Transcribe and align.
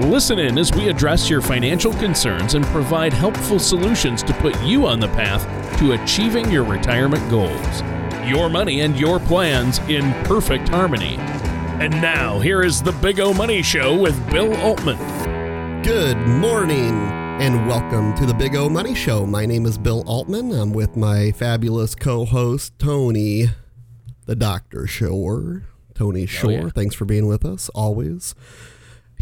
Listen 0.00 0.40
in 0.40 0.58
as 0.58 0.74
we 0.74 0.88
address 0.88 1.30
your 1.30 1.40
financial 1.40 1.92
concerns 1.92 2.54
and 2.54 2.64
provide 2.66 3.12
helpful 3.12 3.60
solutions 3.60 4.24
to 4.24 4.34
put 4.34 4.60
you 4.60 4.88
on 4.88 4.98
the 4.98 5.06
path 5.06 5.46
to 5.78 5.92
achieving 5.92 6.50
your 6.50 6.64
retirement 6.64 7.22
goals. 7.30 7.80
Your 8.28 8.48
money 8.48 8.80
and 8.80 8.98
your 8.98 9.20
plans 9.20 9.78
in 9.88 10.12
perfect 10.24 10.68
harmony. 10.68 11.14
And 11.80 11.92
now, 12.02 12.40
here 12.40 12.64
is 12.64 12.82
the 12.82 12.90
Big 12.90 13.20
O 13.20 13.32
Money 13.32 13.62
Show 13.62 13.96
with 13.96 14.18
Bill 14.32 14.56
Altman. 14.56 14.98
Good 15.84 16.18
morning 16.26 16.98
and 17.40 17.64
welcome 17.68 18.16
to 18.16 18.26
the 18.26 18.34
Big 18.34 18.56
O 18.56 18.68
Money 18.68 18.96
Show. 18.96 19.24
My 19.24 19.46
name 19.46 19.64
is 19.64 19.78
Bill 19.78 20.02
Altman. 20.08 20.50
I'm 20.50 20.72
with 20.72 20.96
my 20.96 21.30
fabulous 21.30 21.94
co 21.94 22.24
host, 22.24 22.76
Tony, 22.80 23.50
the 24.26 24.34
Dr. 24.34 24.88
Shore. 24.88 25.66
Tony 25.94 26.24
oh, 26.24 26.26
Shore, 26.26 26.50
yeah. 26.50 26.68
thanks 26.70 26.96
for 26.96 27.04
being 27.04 27.28
with 27.28 27.44
us 27.44 27.68
always. 27.68 28.34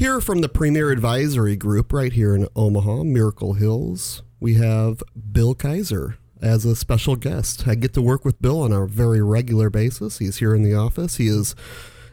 Here 0.03 0.21
from 0.21 0.41
the 0.41 0.49
Premier 0.49 0.91
Advisory 0.91 1.55
Group, 1.55 1.93
right 1.93 2.13
here 2.13 2.35
in 2.35 2.49
Omaha, 2.57 3.05
Miracle 3.05 3.53
Hills, 3.53 4.25
we 4.41 4.55
have 4.55 5.01
Bill 5.31 5.55
Kaiser 5.55 6.17
as 6.41 6.65
a 6.65 6.75
special 6.75 7.15
guest. 7.15 7.69
I 7.69 7.77
get 7.77 7.93
to 7.93 8.03
work 8.03 8.25
with 8.25 8.43
Bill 8.43 8.63
on 8.63 8.73
a 8.73 8.85
very 8.85 9.23
regular 9.23 9.71
basis. 9.71 10.19
He's 10.19 10.39
here 10.39 10.57
in 10.57 10.65
the 10.65 10.75
office. 10.75 11.19
He 11.19 11.29
is, 11.29 11.55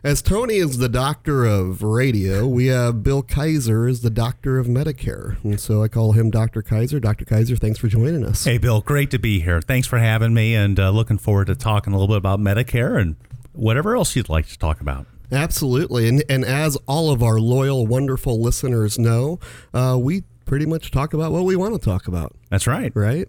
as 0.04 0.22
Tony 0.22 0.58
is 0.58 0.78
the 0.78 0.88
doctor 0.88 1.46
of 1.46 1.82
radio, 1.82 2.46
we 2.46 2.68
have 2.68 3.02
Bill 3.02 3.24
Kaiser 3.24 3.88
as 3.88 4.02
the 4.02 4.12
doctor 4.12 4.60
of 4.60 4.68
Medicare. 4.68 5.44
And 5.44 5.60
so 5.60 5.82
I 5.82 5.88
call 5.88 6.12
him 6.12 6.30
Dr. 6.30 6.62
Kaiser. 6.62 7.00
Dr. 7.00 7.26
Kaiser, 7.26 7.56
thanks 7.56 7.80
for 7.80 7.88
joining 7.88 8.24
us. 8.24 8.44
Hey, 8.44 8.60
Bill, 8.60 8.82
great 8.82 9.10
to 9.10 9.18
be 9.18 9.40
here. 9.40 9.62
Thanks 9.62 9.88
for 9.88 9.98
having 9.98 10.36
me 10.36 10.54
and 10.54 10.80
uh, 10.80 10.92
looking 10.92 11.18
forward 11.18 11.48
to 11.48 11.56
talking 11.56 11.94
a 11.94 11.98
little 11.98 12.14
bit 12.14 12.20
about 12.20 12.40
Medicare 12.40 13.02
and 13.02 13.16
whatever 13.54 13.96
else 13.96 14.16
you'd 14.16 14.30
like 14.30 14.46
to 14.46 14.60
talk 14.60 14.80
about. 14.80 15.08
Absolutely. 15.32 16.08
And, 16.08 16.24
and 16.30 16.44
as 16.44 16.76
all 16.88 17.12
of 17.12 17.22
our 17.22 17.40
loyal, 17.40 17.86
wonderful 17.86 18.42
listeners 18.42 18.98
know, 18.98 19.40
uh, 19.74 19.98
we 20.02 20.24
pretty 20.46 20.66
much 20.66 20.90
talk 20.92 21.14
about 21.14 21.32
what 21.32 21.44
we 21.44 21.56
want 21.56 21.74
to 21.74 21.80
talk 21.80 22.08
about, 22.08 22.36
That's 22.50 22.66
right. 22.66 22.92
right? 22.96 23.28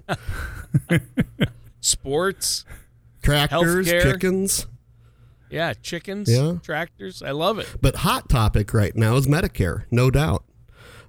Sports, 1.80 2.64
Tractors, 3.22 3.86
Healthcare. 3.88 4.02
chickens. 4.02 4.66
yeah, 5.50 5.72
chickens, 5.82 6.30
Yeah. 6.30 6.54
tractors. 6.62 7.22
I 7.22 7.32
love 7.32 7.58
it. 7.58 7.68
But 7.80 7.96
hot 7.96 8.28
topic 8.28 8.72
right 8.72 8.94
now 8.96 9.16
is 9.16 9.26
Medicare, 9.26 9.84
no 9.90 10.10
doubt. 10.10 10.44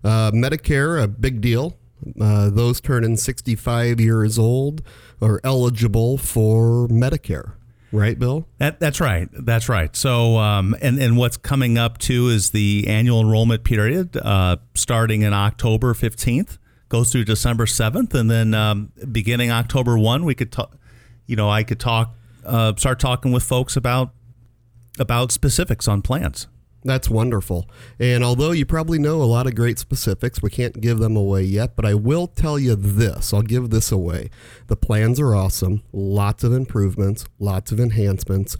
Uh, 0.03 0.31
Medicare, 0.31 1.01
a 1.01 1.07
big 1.07 1.41
deal. 1.41 1.77
Uh, 2.19 2.49
those 2.49 2.81
turning 2.81 3.15
65 3.15 3.99
years 4.01 4.39
old 4.39 4.81
are 5.21 5.39
eligible 5.43 6.17
for 6.17 6.87
Medicare, 6.87 7.53
right, 7.91 8.17
Bill? 8.17 8.47
That, 8.57 8.79
that's 8.79 8.99
right. 8.99 9.29
That's 9.31 9.69
right. 9.69 9.95
So, 9.95 10.37
um, 10.37 10.75
and, 10.81 10.99
and 10.99 11.17
what's 11.17 11.37
coming 11.37 11.77
up 11.77 11.97
too 11.97 12.29
is 12.29 12.51
the 12.51 12.85
annual 12.87 13.21
enrollment 13.21 13.63
period 13.63 14.17
uh, 14.17 14.57
starting 14.73 15.21
in 15.21 15.33
October 15.33 15.93
15th, 15.93 16.57
goes 16.89 17.11
through 17.11 17.25
December 17.25 17.65
7th. 17.65 18.13
And 18.13 18.29
then 18.29 18.53
um, 18.53 18.91
beginning 19.11 19.51
October 19.51 19.97
1, 19.97 20.25
we 20.25 20.35
could 20.35 20.51
talk, 20.51 20.77
you 21.25 21.35
know, 21.35 21.49
I 21.49 21.63
could 21.63 21.79
talk, 21.79 22.15
uh, 22.45 22.73
start 22.75 22.99
talking 22.99 23.31
with 23.31 23.43
folks 23.43 23.75
about 23.75 24.13
about 24.99 25.31
specifics 25.31 25.87
on 25.87 26.01
plans. 26.01 26.47
That's 26.83 27.09
wonderful. 27.09 27.69
And 27.99 28.23
although 28.23 28.51
you 28.51 28.65
probably 28.65 28.97
know 28.97 29.21
a 29.21 29.25
lot 29.25 29.45
of 29.45 29.55
great 29.55 29.77
specifics, 29.77 30.41
we 30.41 30.49
can't 30.49 30.81
give 30.81 30.97
them 30.97 31.15
away 31.15 31.43
yet, 31.43 31.75
but 31.75 31.85
I 31.85 31.93
will 31.93 32.27
tell 32.27 32.57
you 32.57 32.75
this. 32.75 33.33
I'll 33.33 33.43
give 33.43 33.69
this 33.69 33.91
away. 33.91 34.29
The 34.67 34.75
plans 34.75 35.19
are 35.19 35.35
awesome, 35.35 35.83
lots 35.93 36.43
of 36.43 36.53
improvements, 36.53 37.25
lots 37.39 37.71
of 37.71 37.79
enhancements. 37.79 38.57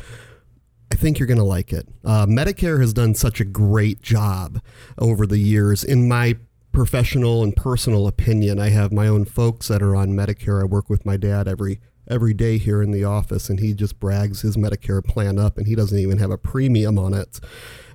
I 0.92 0.96
think 0.96 1.18
you're 1.18 1.28
going 1.28 1.38
to 1.38 1.44
like 1.44 1.74
it. 1.74 1.88
Uh, 2.04 2.26
Medicare 2.26 2.80
has 2.82 2.94
done 2.94 3.16
such 3.16 3.40
a 3.40 3.46
great 3.46 4.02
job 4.02 4.62
over 5.00 5.26
the 5.26 5.40
years. 5.40 5.84
In 5.84 6.08
my 6.08 6.38
professional 6.72 7.44
and 7.44 7.56
personal 7.56 8.08
opinion, 8.08 8.60
I 8.60 8.70
have 8.70 8.92
my 8.92 9.08
own 9.08 9.26
folks 9.26 9.68
that 9.70 9.82
are 9.82 9.96
on 9.96 10.10
Medicare. 10.10 10.62
I 10.62 10.66
work 10.66 10.90
with 10.90 11.06
my 11.06 11.18
dad 11.18 11.48
every 11.48 11.80
every 12.12 12.34
day 12.34 12.58
here 12.58 12.82
in 12.82 12.92
the 12.92 13.04
office, 13.04 13.50
and 13.50 13.60
he 13.60 13.74
just 13.74 14.00
brags 14.00 14.42
his 14.42 14.58
Medicare 14.58 15.04
plan 15.04 15.40
up, 15.40 15.58
and 15.58 15.66
he 15.66 15.76
doesn't 15.76 15.98
even 15.98 16.18
have 16.18 16.30
a 16.30 16.38
premium 16.38 17.00
on 17.00 17.14
it. 17.14 17.40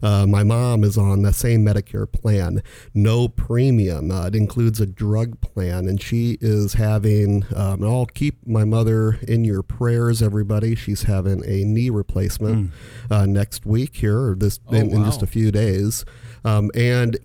Uh, 0.03 0.27
my 0.27 0.43
mom 0.43 0.85
is 0.85 0.99
on 0.99 1.23
the 1.23 1.33
same 1.33 1.65
Medicare 1.65 2.11
plan, 2.11 2.63
no 2.95 3.29
premium. 3.29 4.11
Uh, 4.11 4.27
it 4.27 4.35
includes 4.35 4.81
a 4.81 4.87
drug 4.87 5.41
plan, 5.41 5.87
and 5.87 6.03
she 6.03 6.39
is 6.41 6.75
having. 6.75 7.45
Um, 7.55 7.83
and 7.83 7.85
I'll 7.85 8.07
keep 8.07 8.47
my 8.47 8.65
mother 8.65 9.19
in 9.29 9.45
your 9.45 9.63
prayers, 9.63 10.23
everybody. 10.23 10.75
She's 10.75 11.03
having 11.03 11.45
a 11.45 11.65
knee 11.65 11.91
replacement 11.91 12.73
uh, 13.11 13.27
next 13.27 13.67
week 13.67 13.97
here, 13.97 14.19
or 14.19 14.35
this 14.35 14.61
in, 14.71 14.91
in 14.93 15.05
just 15.05 15.23
a 15.23 15.27
few 15.27 15.51
days. 15.51 16.05
Um, 16.47 16.71
and 16.77 17.19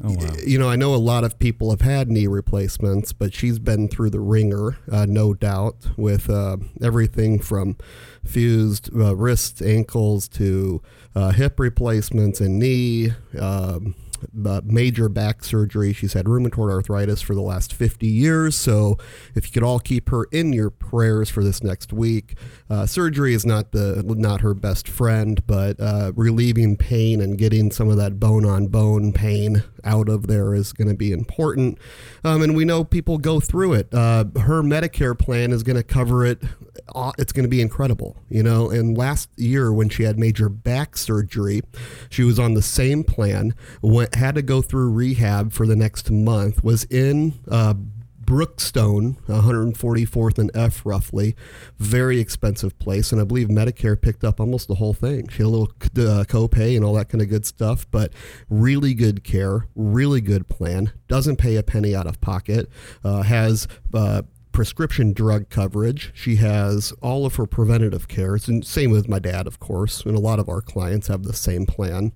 you 0.44 0.58
know, 0.58 0.68
I 0.68 0.76
know 0.76 0.96
a 0.96 0.98
lot 0.98 1.24
of 1.24 1.38
people 1.38 1.70
have 1.70 1.82
had 1.82 2.10
knee 2.10 2.26
replacements, 2.26 3.14
but 3.14 3.36
she's 3.36 3.60
been 3.60 3.88
through 3.88 4.10
the 4.10 4.20
ringer, 4.20 4.78
uh, 4.92 5.06
no 5.08 5.36
doubt, 5.36 5.76
with 5.96 6.28
uh, 6.28 6.58
everything 6.82 7.40
from 7.40 7.78
fused 8.26 8.90
uh, 8.96 9.16
wrists, 9.16 9.62
ankles 9.62 10.28
to 10.30 10.82
uh, 11.14 11.32
hip 11.32 11.60
replacements 11.60 12.42
and 12.42 12.58
knee. 12.58 13.12
Um, 13.40 13.94
uh, 14.46 14.62
major 14.64 15.10
back 15.10 15.44
surgery. 15.44 15.94
She's 15.94 16.14
had 16.14 16.26
rheumatoid 16.26 16.72
arthritis 16.72 17.22
for 17.22 17.36
the 17.36 17.42
last 17.42 17.74
50 17.74 18.08
years. 18.08 18.56
So, 18.56 18.98
if 19.36 19.46
you 19.46 19.52
could 19.52 19.64
all 19.64 19.80
keep 19.80 20.10
her 20.10 20.26
in 20.32 20.54
your 20.54 20.70
prayers 20.70 21.30
for 21.30 21.44
this 21.44 21.64
next 21.64 21.94
week, 21.94 22.36
uh, 22.70 22.86
surgery 22.86 23.34
is 23.34 23.46
not 23.46 23.72
the 23.72 24.04
not 24.06 24.42
her 24.42 24.54
best 24.54 24.88
friend, 24.88 25.46
but 25.48 25.80
uh, 25.80 26.12
relieving 26.16 26.78
pain 26.78 27.22
and 27.22 27.38
getting 27.38 27.72
some 27.72 27.90
of 27.90 27.98
that 27.98 28.20
bone 28.20 28.46
on 28.46 28.68
bone 28.68 29.14
pain 29.14 29.64
out 29.84 30.10
of 30.10 30.28
there 30.28 30.54
is 30.54 30.74
going 30.74 30.88
to 30.88 30.96
be 30.96 31.12
important. 31.12 31.78
Um, 32.24 32.42
and 32.42 32.56
we 32.56 32.66
know 32.66 32.84
people 32.84 33.18
go 33.18 33.40
through 33.40 33.74
it. 33.74 33.94
Uh, 33.94 34.26
her 34.40 34.62
Medicare 34.62 35.18
plan 35.18 35.52
is 35.52 35.64
going 35.64 35.76
to 35.76 35.84
cover 35.84 36.26
it. 36.26 36.42
Uh, 36.94 37.12
It's 37.18 37.32
going 37.32 37.44
to 37.44 37.50
be 37.50 37.62
incredible, 37.62 38.18
you 38.30 38.44
know. 38.44 38.70
And 38.70 38.98
last 38.98 39.30
year, 39.38 39.72
when 39.74 39.90
she 39.90 40.04
had 40.04 40.20
major 40.20 40.50
back 40.50 40.98
surgery, 40.98 41.62
she 42.10 42.24
was 42.24 42.40
on 42.40 42.54
the 42.54 42.62
same 42.62 43.04
plan. 43.04 43.54
Went 43.82 44.11
had 44.14 44.36
to 44.36 44.42
go 44.42 44.62
through 44.62 44.92
rehab 44.92 45.52
for 45.54 45.66
the 45.66 45.76
next 45.76 46.12
month. 46.12 46.64
Was 46.64 46.84
in. 46.86 47.40
Uh, 47.50 47.76
Brookestone, 48.32 49.18
144th 49.26 50.38
and 50.38 50.52
F, 50.54 50.86
roughly, 50.86 51.36
very 51.80 52.22
expensive 52.22 52.80
place, 52.80 53.12
and 53.12 53.20
I 53.20 53.26
believe 53.26 53.50
Medicare 53.50 54.00
picked 54.00 54.24
up 54.24 54.40
almost 54.40 54.70
the 54.70 54.76
whole 54.76 54.94
thing. 54.94 55.28
She 55.28 55.40
had 55.40 55.48
a 55.48 55.50
little 55.50 55.74
uh, 55.84 56.24
copay 56.24 56.78
and 56.78 56.86
all 56.86 56.94
that 56.94 57.10
kind 57.10 57.22
of 57.22 57.28
good 57.28 57.46
stuff, 57.46 57.86
but 57.92 58.14
really 58.50 58.94
good 58.94 59.26
care, 59.26 59.68
really 59.76 60.22
good 60.22 60.48
plan. 60.48 60.94
Doesn't 61.10 61.40
pay 61.40 61.58
a 61.58 61.64
penny 61.64 61.94
out 61.94 62.08
of 62.08 62.22
pocket. 62.22 62.70
Uh, 63.04 63.24
has 63.24 63.68
uh, 63.94 64.22
prescription 64.52 65.14
drug 65.14 65.50
coverage. 65.50 66.12
She 66.14 66.38
has 66.38 66.92
all 67.02 67.26
of 67.26 67.36
her 67.36 67.46
preventative 67.46 68.08
care. 68.08 68.36
It's 68.36 68.48
and 68.48 68.66
same 68.66 68.92
with 68.92 69.08
my 69.08 69.20
dad, 69.20 69.48
of 69.48 69.60
course, 69.60 70.06
and 70.06 70.16
a 70.16 70.20
lot 70.20 70.40
of 70.40 70.50
our 70.50 70.62
clients 70.62 71.08
have 71.08 71.24
the 71.24 71.34
same 71.34 71.66
plan. 71.66 72.14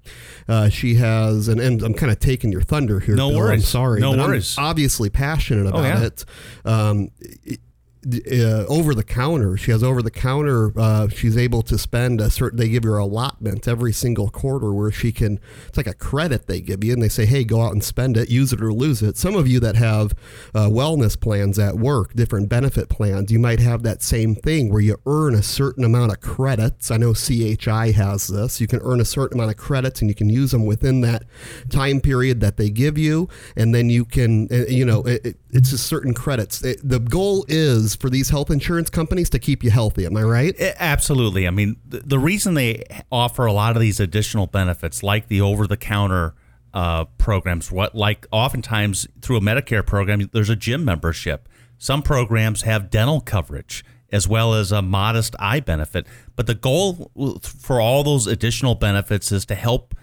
Uh, 0.47 0.69
she 0.69 0.95
has, 0.95 1.47
and, 1.47 1.59
and 1.59 1.81
I'm 1.81 1.93
kind 1.93 2.11
of 2.11 2.19
taking 2.19 2.51
your 2.51 2.61
thunder 2.61 2.99
here. 2.99 3.15
No 3.15 3.29
Bill, 3.29 3.37
I'm 3.39 3.43
worries. 3.45 3.67
sorry. 3.67 3.99
No 4.01 4.11
but 4.11 4.19
I'm 4.19 4.29
worries. 4.29 4.55
obviously 4.57 5.09
passionate 5.09 5.67
about 5.67 5.83
yeah. 5.83 6.03
it. 6.03 6.25
Um, 6.63 7.09
it- 7.19 7.59
uh, 8.05 8.65
over 8.67 8.93
the 8.93 9.03
counter. 9.03 9.57
She 9.57 9.71
has 9.71 9.83
over 9.83 10.01
the 10.01 10.11
counter. 10.11 10.71
Uh, 10.79 11.07
she's 11.07 11.37
able 11.37 11.61
to 11.63 11.77
spend 11.77 12.21
a 12.21 12.29
certain. 12.29 12.59
They 12.59 12.69
give 12.69 12.83
her 12.83 12.97
allotment 12.97 13.67
every 13.67 13.93
single 13.93 14.29
quarter 14.29 14.73
where 14.73 14.91
she 14.91 15.11
can. 15.11 15.39
It's 15.67 15.77
like 15.77 15.87
a 15.87 15.93
credit 15.93 16.47
they 16.47 16.61
give 16.61 16.83
you, 16.83 16.93
and 16.93 17.01
they 17.01 17.09
say, 17.09 17.25
"Hey, 17.25 17.43
go 17.43 17.61
out 17.61 17.71
and 17.73 17.83
spend 17.83 18.17
it, 18.17 18.29
use 18.29 18.53
it 18.53 18.61
or 18.61 18.71
lose 18.73 19.01
it." 19.01 19.17
Some 19.17 19.35
of 19.35 19.47
you 19.47 19.59
that 19.61 19.75
have 19.75 20.13
uh, 20.53 20.67
wellness 20.67 21.19
plans 21.19 21.57
at 21.57 21.75
work, 21.75 22.13
different 22.13 22.49
benefit 22.49 22.89
plans, 22.89 23.31
you 23.31 23.39
might 23.39 23.59
have 23.59 23.83
that 23.83 24.01
same 24.03 24.35
thing 24.35 24.71
where 24.71 24.81
you 24.81 24.97
earn 25.05 25.33
a 25.35 25.43
certain 25.43 25.83
amount 25.83 26.11
of 26.11 26.21
credits. 26.21 26.91
I 26.91 26.97
know 26.97 27.13
CHI 27.13 27.91
has 27.91 28.27
this. 28.27 28.61
You 28.61 28.67
can 28.67 28.79
earn 28.83 29.01
a 29.01 29.05
certain 29.05 29.37
amount 29.39 29.51
of 29.51 29.57
credits, 29.57 30.01
and 30.01 30.09
you 30.09 30.15
can 30.15 30.29
use 30.29 30.51
them 30.51 30.65
within 30.65 31.01
that 31.01 31.23
time 31.69 32.01
period 32.01 32.39
that 32.41 32.57
they 32.57 32.69
give 32.69 32.97
you, 32.97 33.27
and 33.55 33.73
then 33.73 33.89
you 33.89 34.05
can, 34.05 34.47
uh, 34.51 34.65
you 34.67 34.85
know, 34.85 35.01
it, 35.03 35.37
it's 35.51 35.71
just 35.71 35.87
certain 35.87 36.13
credits. 36.13 36.63
It- 36.63 36.81
the 36.87 36.99
goal 36.99 37.45
is 37.47 37.94
for 37.95 38.09
these 38.09 38.29
health 38.29 38.49
insurance 38.51 38.89
companies 38.89 39.29
to 39.31 39.39
keep 39.39 39.63
you 39.63 39.71
healthy. 39.71 40.05
Am 40.05 40.15
I 40.17 40.23
right? 40.23 40.55
Absolutely. 40.79 41.47
I 41.47 41.51
mean, 41.51 41.77
the, 41.85 41.99
the 41.99 42.19
reason 42.19 42.53
they 42.53 42.83
offer 43.11 43.45
a 43.45 43.53
lot 43.53 43.75
of 43.75 43.81
these 43.81 43.99
additional 43.99 44.47
benefits, 44.47 45.03
like 45.03 45.27
the 45.27 45.41
over-the-counter 45.41 46.35
uh, 46.73 47.05
programs, 47.17 47.71
what 47.71 47.95
like 47.95 48.27
oftentimes 48.31 49.07
through 49.21 49.37
a 49.37 49.41
Medicare 49.41 49.85
program, 49.85 50.29
there's 50.33 50.49
a 50.49 50.55
gym 50.55 50.83
membership. 50.83 51.47
Some 51.77 52.01
programs 52.01 52.63
have 52.63 52.89
dental 52.89 53.21
coverage 53.21 53.83
as 54.11 54.27
well 54.27 54.53
as 54.53 54.71
a 54.71 54.81
modest 54.81 55.35
eye 55.39 55.59
benefit. 55.59 56.07
But 56.35 56.47
the 56.47 56.55
goal 56.55 57.11
for 57.41 57.81
all 57.81 58.03
those 58.03 58.27
additional 58.27 58.75
benefits 58.75 59.31
is 59.31 59.45
to 59.47 59.55
help 59.55 59.95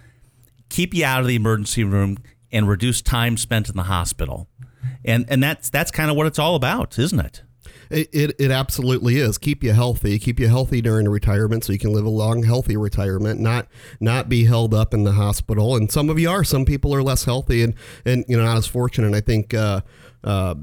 keep 0.69 0.93
you 0.93 1.05
out 1.05 1.21
of 1.21 1.27
the 1.27 1.37
emergency 1.37 1.85
room 1.85 2.19
and 2.51 2.69
reduce 2.69 3.01
time 3.01 3.37
spent 3.37 3.69
in 3.69 3.77
the 3.77 3.85
hospital. 3.85 4.49
And 5.05 5.25
and 5.29 5.43
that's 5.43 5.71
that's 5.71 5.91
kind 5.91 6.11
of 6.11 6.17
what 6.17 6.27
it's 6.27 6.39
all 6.39 6.55
about, 6.55 6.99
isn't 6.99 7.21
it? 7.21 7.43
It, 7.93 8.09
it, 8.13 8.37
it, 8.39 8.51
absolutely 8.51 9.19
is. 9.19 9.37
Keep 9.37 9.63
you 9.63 9.73
healthy. 9.73 10.19
Keep 10.19 10.41
you 10.41 10.49
healthy 10.49 10.81
during 10.81 11.09
retirement 11.09 11.65
so 11.65 11.73
you 11.73 11.79
can 11.79 11.93
live 11.93 12.07
a 12.07 12.11
long, 12.11 12.43
healthy 12.43 12.77
retirement, 12.77 13.39
not 13.39 13.69
not 14.01 14.31
be 14.31 14.47
held 14.47 14.73
up 14.73 14.95
in 14.95 15.05
the 15.05 15.13
hospital. 15.13 15.77
And 15.77 15.93
some 15.93 16.09
of 16.09 16.19
you 16.19 16.31
are. 16.31 16.43
Some 16.43 16.65
people 16.65 16.95
are 16.95 17.03
less 17.03 17.25
healthy 17.25 17.63
and, 17.63 17.75
and 18.07 18.25
you 18.29 18.37
know, 18.37 18.45
not 18.45 18.57
as 18.57 18.67
fortunate. 18.67 19.15
I 19.15 19.21
think 19.21 19.53
uh, 19.53 19.83
uh, 20.25 20.55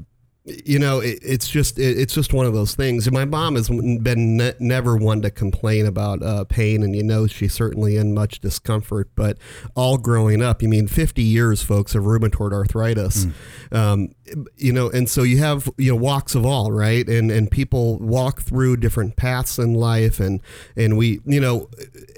you 0.64 0.78
know, 0.78 1.00
it, 1.00 1.18
it's 1.22 1.48
just 1.48 1.78
it, 1.78 1.98
it's 1.98 2.14
just 2.14 2.32
one 2.32 2.46
of 2.46 2.54
those 2.54 2.74
things. 2.74 3.06
And 3.06 3.14
my 3.14 3.24
mom 3.24 3.56
has 3.56 3.68
been 3.68 4.36
ne- 4.36 4.54
never 4.58 4.96
one 4.96 5.22
to 5.22 5.30
complain 5.30 5.86
about 5.86 6.22
uh, 6.22 6.44
pain, 6.44 6.82
and 6.82 6.94
you 6.94 7.02
know 7.02 7.26
she's 7.26 7.54
certainly 7.54 7.96
in 7.96 8.14
much 8.14 8.40
discomfort. 8.40 9.10
But 9.14 9.38
all 9.74 9.98
growing 9.98 10.42
up, 10.42 10.62
you 10.62 10.68
mean 10.68 10.86
fifty 10.86 11.22
years, 11.22 11.62
folks, 11.62 11.94
of 11.94 12.04
rheumatoid 12.04 12.52
arthritis, 12.52 13.26
mm. 13.26 13.76
um, 13.76 14.14
you 14.56 14.72
know, 14.72 14.90
and 14.90 15.08
so 15.08 15.22
you 15.22 15.38
have 15.38 15.68
you 15.76 15.92
know 15.92 15.96
walks 15.96 16.34
of 16.34 16.44
all, 16.46 16.72
right? 16.72 17.08
And 17.08 17.30
and 17.30 17.50
people 17.50 17.98
walk 17.98 18.42
through 18.42 18.78
different 18.78 19.16
paths 19.16 19.58
in 19.58 19.74
life, 19.74 20.20
and 20.20 20.40
and 20.76 20.96
we 20.96 21.20
you 21.24 21.40
know, 21.40 21.68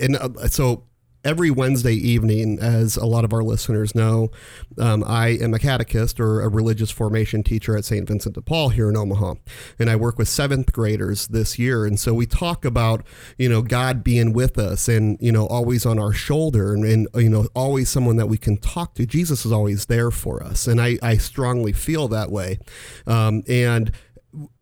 and 0.00 0.16
uh, 0.16 0.48
so 0.48 0.84
every 1.24 1.50
Wednesday 1.50 1.94
evening, 1.94 2.58
as 2.60 2.96
a 2.96 3.06
lot 3.06 3.24
of 3.24 3.32
our 3.32 3.42
listeners 3.42 3.94
know, 3.94 4.30
um, 4.78 5.04
I 5.06 5.28
am 5.28 5.54
a 5.54 5.58
catechist 5.58 6.18
or 6.20 6.40
a 6.40 6.48
religious 6.48 6.90
formation 6.90 7.42
teacher 7.42 7.76
at 7.76 7.84
St. 7.84 8.06
Vincent 8.06 8.34
de 8.34 8.40
Paul 8.40 8.70
here 8.70 8.88
in 8.88 8.96
Omaha. 8.96 9.34
And 9.78 9.88
I 9.88 9.96
work 9.96 10.18
with 10.18 10.28
seventh 10.28 10.72
graders 10.72 11.28
this 11.28 11.58
year. 11.58 11.86
And 11.86 11.98
so 11.98 12.12
we 12.14 12.26
talk 12.26 12.64
about, 12.64 13.04
you 13.38 13.48
know, 13.48 13.62
God 13.62 14.02
being 14.02 14.32
with 14.32 14.58
us 14.58 14.88
and, 14.88 15.18
you 15.20 15.32
know, 15.32 15.46
always 15.46 15.86
on 15.86 15.98
our 15.98 16.12
shoulder 16.12 16.74
and, 16.74 16.84
and 16.84 17.08
you 17.14 17.28
know, 17.28 17.46
always 17.54 17.88
someone 17.88 18.16
that 18.16 18.26
we 18.26 18.38
can 18.38 18.56
talk 18.56 18.94
to. 18.94 19.06
Jesus 19.06 19.44
is 19.44 19.52
always 19.52 19.86
there 19.86 20.10
for 20.10 20.42
us. 20.42 20.66
And 20.66 20.80
I, 20.80 20.98
I 21.02 21.16
strongly 21.16 21.72
feel 21.72 22.08
that 22.08 22.30
way. 22.30 22.58
Um, 23.06 23.42
and, 23.48 23.92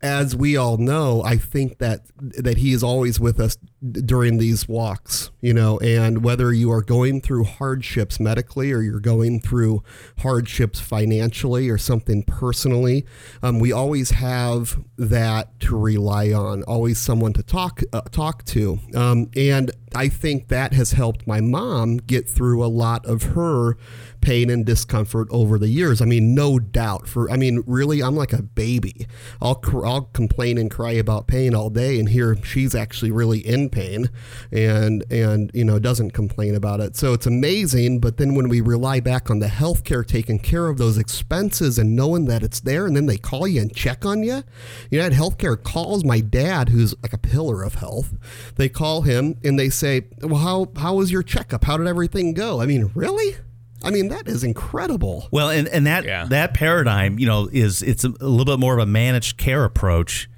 as 0.01 0.35
we 0.35 0.57
all 0.57 0.77
know, 0.77 1.23
I 1.23 1.37
think 1.37 1.77
that 1.79 2.01
that 2.19 2.57
he 2.57 2.73
is 2.73 2.83
always 2.83 3.19
with 3.19 3.39
us 3.39 3.57
during 3.91 4.37
these 4.37 4.67
walks, 4.67 5.31
you 5.41 5.53
know, 5.53 5.79
and 5.79 6.23
whether 6.23 6.51
you 6.53 6.71
are 6.71 6.81
going 6.81 7.21
through 7.21 7.45
hardships 7.45 8.19
medically 8.19 8.71
or 8.71 8.81
you're 8.81 8.99
going 8.99 9.39
through 9.39 9.83
hardships 10.19 10.79
financially 10.79 11.69
or 11.69 11.77
something 11.77 12.23
personally, 12.23 13.05
um, 13.41 13.59
we 13.59 13.71
always 13.71 14.11
have 14.11 14.79
that 14.97 15.59
to 15.61 15.77
rely 15.77 16.31
on, 16.31 16.63
always 16.63 16.99
someone 16.99 17.33
to 17.33 17.43
talk 17.43 17.81
uh, 17.93 18.01
talk 18.11 18.43
to, 18.45 18.79
um, 18.93 19.29
and 19.35 19.71
I 19.93 20.07
think 20.09 20.47
that 20.47 20.73
has 20.73 20.93
helped 20.93 21.27
my 21.27 21.41
mom 21.41 21.97
get 21.97 22.29
through 22.29 22.63
a 22.63 22.67
lot 22.67 23.05
of 23.05 23.23
her 23.23 23.77
pain 24.21 24.49
and 24.49 24.65
discomfort 24.65 25.27
over 25.31 25.57
the 25.57 25.67
years. 25.67 26.01
I 26.01 26.05
mean, 26.05 26.33
no 26.35 26.59
doubt. 26.59 27.07
For 27.07 27.29
I 27.29 27.37
mean, 27.37 27.63
really, 27.65 28.01
I'm 28.01 28.15
like 28.15 28.33
a 28.33 28.41
baby. 28.41 29.07
I'll 29.41 29.61
I'll 29.83 30.03
complain 30.13 30.57
and 30.57 30.69
cry 30.69 30.91
about 30.91 31.27
pain 31.27 31.53
all 31.53 31.69
day, 31.69 31.99
and 31.99 32.09
here 32.09 32.37
she's 32.43 32.75
actually 32.75 33.11
really 33.11 33.39
in 33.39 33.69
pain, 33.69 34.09
and 34.51 35.03
and 35.11 35.51
you 35.53 35.65
know 35.65 35.79
doesn't 35.79 36.11
complain 36.11 36.55
about 36.55 36.79
it. 36.79 36.95
So 36.95 37.13
it's 37.13 37.25
amazing. 37.25 37.99
But 37.99 38.17
then 38.17 38.35
when 38.35 38.49
we 38.49 38.61
rely 38.61 38.99
back 38.99 39.29
on 39.29 39.39
the 39.39 39.47
healthcare 39.47 40.05
taking 40.05 40.39
care 40.39 40.67
of 40.67 40.77
those 40.77 40.97
expenses 40.97 41.77
and 41.77 41.95
knowing 41.95 42.25
that 42.25 42.43
it's 42.43 42.59
there, 42.59 42.85
and 42.85 42.95
then 42.95 43.07
they 43.07 43.17
call 43.17 43.47
you 43.47 43.61
and 43.61 43.75
check 43.75 44.05
on 44.05 44.23
you, 44.23 44.43
you 44.89 44.99
know, 44.99 45.09
that 45.09 45.15
healthcare 45.15 45.61
calls 45.61 46.03
my 46.03 46.19
dad, 46.19 46.69
who's 46.69 46.95
like 47.01 47.13
a 47.13 47.17
pillar 47.17 47.63
of 47.63 47.75
health. 47.75 48.13
They 48.55 48.69
call 48.69 49.01
him 49.01 49.37
and 49.43 49.57
they 49.57 49.69
say, 49.69 50.07
"Well, 50.21 50.41
how 50.41 50.71
how 50.79 50.95
was 50.95 51.11
your 51.11 51.23
checkup? 51.23 51.63
How 51.63 51.77
did 51.77 51.87
everything 51.87 52.33
go?" 52.33 52.61
I 52.61 52.65
mean, 52.65 52.91
really? 52.93 53.35
I 53.83 53.91
mean, 53.91 54.09
that 54.09 54.27
is 54.27 54.43
incredible. 54.43 55.27
Well, 55.31 55.49
and, 55.49 55.67
and 55.67 55.87
that 55.87 56.03
yeah. 56.03 56.25
that 56.25 56.53
paradigm, 56.53 57.19
you 57.19 57.25
know, 57.25 57.49
is 57.51 57.81
it's 57.81 58.03
a, 58.03 58.09
a 58.09 58.27
little 58.27 58.45
bit 58.45 58.59
more 58.59 58.73
of 58.73 58.79
a 58.79 58.85
managed 58.85 59.37
care 59.37 59.63
approach, 59.63 60.29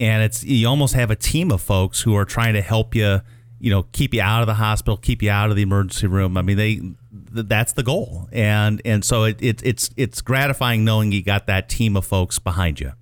and 0.00 0.22
it's 0.22 0.44
you 0.44 0.68
almost 0.68 0.94
have 0.94 1.10
a 1.10 1.16
team 1.16 1.50
of 1.50 1.60
folks 1.60 2.00
who 2.02 2.14
are 2.16 2.24
trying 2.24 2.54
to 2.54 2.62
help 2.62 2.94
you, 2.94 3.20
you 3.60 3.70
know, 3.70 3.84
keep 3.92 4.14
you 4.14 4.22
out 4.22 4.40
of 4.40 4.46
the 4.46 4.54
hospital, 4.54 4.96
keep 4.96 5.22
you 5.22 5.30
out 5.30 5.50
of 5.50 5.56
the 5.56 5.62
emergency 5.62 6.06
room. 6.06 6.36
I 6.36 6.42
mean, 6.42 6.56
they 6.56 6.80
that's 7.10 7.72
the 7.72 7.82
goal, 7.82 8.28
and 8.32 8.82
and 8.84 9.04
so 9.04 9.24
it, 9.24 9.40
it 9.40 9.62
it's 9.64 9.90
it's 9.96 10.20
gratifying 10.20 10.84
knowing 10.84 11.12
you 11.12 11.22
got 11.22 11.46
that 11.46 11.68
team 11.68 11.96
of 11.96 12.04
folks 12.04 12.38
behind 12.38 12.80
you. 12.80 12.92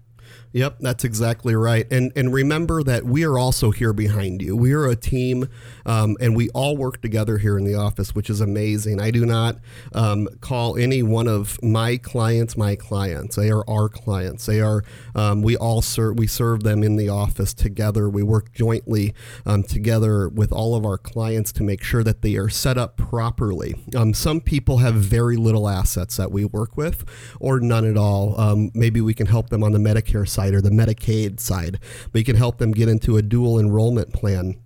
Yep, 0.57 0.77
that's 0.81 1.05
exactly 1.05 1.55
right. 1.55 1.87
And 1.91 2.13
and 2.17 2.33
remember 2.33 2.83
that 2.83 3.05
we 3.05 3.27
are 3.27 3.39
also 3.39 3.73
here 3.73 3.93
behind 3.93 4.41
you. 4.41 4.57
We 4.57 4.73
are 4.73 4.87
a 4.87 4.97
team, 4.97 5.51
um, 5.85 6.17
and 6.19 6.35
we 6.35 6.49
all 6.55 6.79
work 6.79 7.03
together 7.03 7.37
here 7.37 7.59
in 7.59 7.67
the 7.67 7.75
office, 7.75 8.15
which 8.15 8.31
is 8.31 8.41
amazing. 8.41 8.99
I 8.99 9.11
do 9.11 9.27
not 9.27 9.59
um, 9.93 10.27
call 10.41 10.79
any 10.79 11.03
one 11.03 11.29
of 11.29 11.63
my 11.63 11.99
clients 11.99 12.57
my 12.57 12.75
clients. 12.75 13.37
They 13.37 13.51
are 13.51 13.69
our 13.69 13.91
clients. 13.91 14.47
They 14.47 14.63
are. 14.63 14.83
Um, 15.15 15.43
we 15.43 15.59
all 15.59 15.83
serve. 15.83 16.17
We 16.17 16.27
serve 16.27 16.63
them 16.63 16.83
in 16.83 16.97
the 16.97 17.11
office 17.11 17.53
together. 17.53 18.09
We 18.09 18.23
work 18.23 18.55
jointly 18.55 19.13
um, 19.45 19.63
together 19.63 20.27
with 20.27 20.53
all 20.53 20.75
of 20.75 20.87
our 20.87 20.97
clients 20.97 21.53
to 21.53 21.65
make 21.65 21.83
sure 21.83 22.03
that 22.03 22.23
they 22.23 22.37
are 22.37 22.49
set 22.49 22.79
up 22.79 22.97
properly. 22.97 23.75
Um, 23.95 24.15
some 24.15 24.41
people 24.41 24.79
have 24.79 24.95
very 24.95 25.37
little 25.37 25.69
assets 25.69 26.17
that 26.17 26.33
we 26.33 26.47
work 26.47 26.79
with, 26.79 27.05
or 27.41 27.61
none 27.61 27.85
at 27.85 27.99
all. 27.99 28.41
Um, 28.41 28.71
maybe 28.73 29.03
we 29.03 29.13
can 29.13 29.27
help 29.27 29.51
them 29.51 29.63
on 29.63 29.73
the 29.73 29.79
Medicare 29.79 30.27
side 30.27 30.46
side 30.47 30.55
or 30.55 30.61
the 30.61 30.71
Medicaid 30.71 31.41
side. 31.41 31.81
We 32.13 32.23
can 32.23 32.37
help 32.37 32.59
them 32.59 32.73
get 32.73 32.89
into 32.89 33.17
a 33.17 33.23
dual 33.23 33.59
enrollment 33.59 34.13
plan 34.13 34.61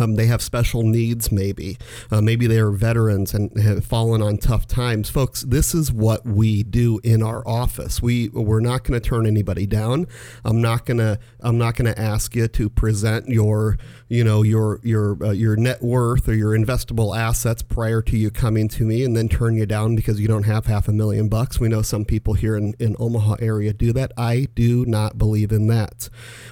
um, 0.00 0.16
they 0.16 0.26
have 0.26 0.42
special 0.42 0.82
needs, 0.82 1.30
maybe. 1.30 1.78
Uh, 2.10 2.20
maybe 2.20 2.46
they 2.46 2.58
are 2.58 2.70
veterans 2.70 3.34
and 3.34 3.56
have 3.60 3.84
fallen 3.84 4.22
on 4.22 4.38
tough 4.38 4.66
times. 4.66 5.08
Folks, 5.08 5.42
this 5.42 5.74
is 5.74 5.92
what 5.92 6.26
we 6.26 6.62
do 6.62 7.00
in 7.04 7.22
our 7.22 7.46
office. 7.46 8.02
We 8.02 8.28
we're 8.30 8.60
not 8.60 8.84
going 8.84 9.00
to 9.00 9.06
turn 9.06 9.26
anybody 9.26 9.66
down. 9.66 10.06
I'm 10.44 10.60
not 10.60 10.84
gonna 10.84 11.18
I'm 11.40 11.58
not 11.58 11.76
gonna 11.76 11.94
ask 11.96 12.34
you 12.34 12.48
to 12.48 12.68
present 12.68 13.28
your 13.28 13.78
you 14.08 14.24
know 14.24 14.42
your 14.42 14.80
your 14.82 15.22
uh, 15.24 15.30
your 15.30 15.56
net 15.56 15.82
worth 15.82 16.28
or 16.28 16.34
your 16.34 16.56
investable 16.56 17.16
assets 17.16 17.62
prior 17.62 18.02
to 18.02 18.16
you 18.16 18.30
coming 18.30 18.68
to 18.68 18.84
me 18.84 19.04
and 19.04 19.16
then 19.16 19.28
turn 19.28 19.56
you 19.56 19.66
down 19.66 19.94
because 19.96 20.20
you 20.20 20.28
don't 20.28 20.44
have 20.44 20.66
half 20.66 20.88
a 20.88 20.92
million 20.92 21.28
bucks. 21.28 21.60
We 21.60 21.68
know 21.68 21.82
some 21.82 22.04
people 22.04 22.34
here 22.34 22.56
in 22.56 22.74
in 22.78 22.96
Omaha 22.98 23.36
area 23.40 23.72
do 23.72 23.92
that. 23.92 24.12
I 24.16 24.48
do 24.54 24.84
not 24.86 25.18
believe 25.18 25.52
in 25.52 25.68
that. 25.68 26.08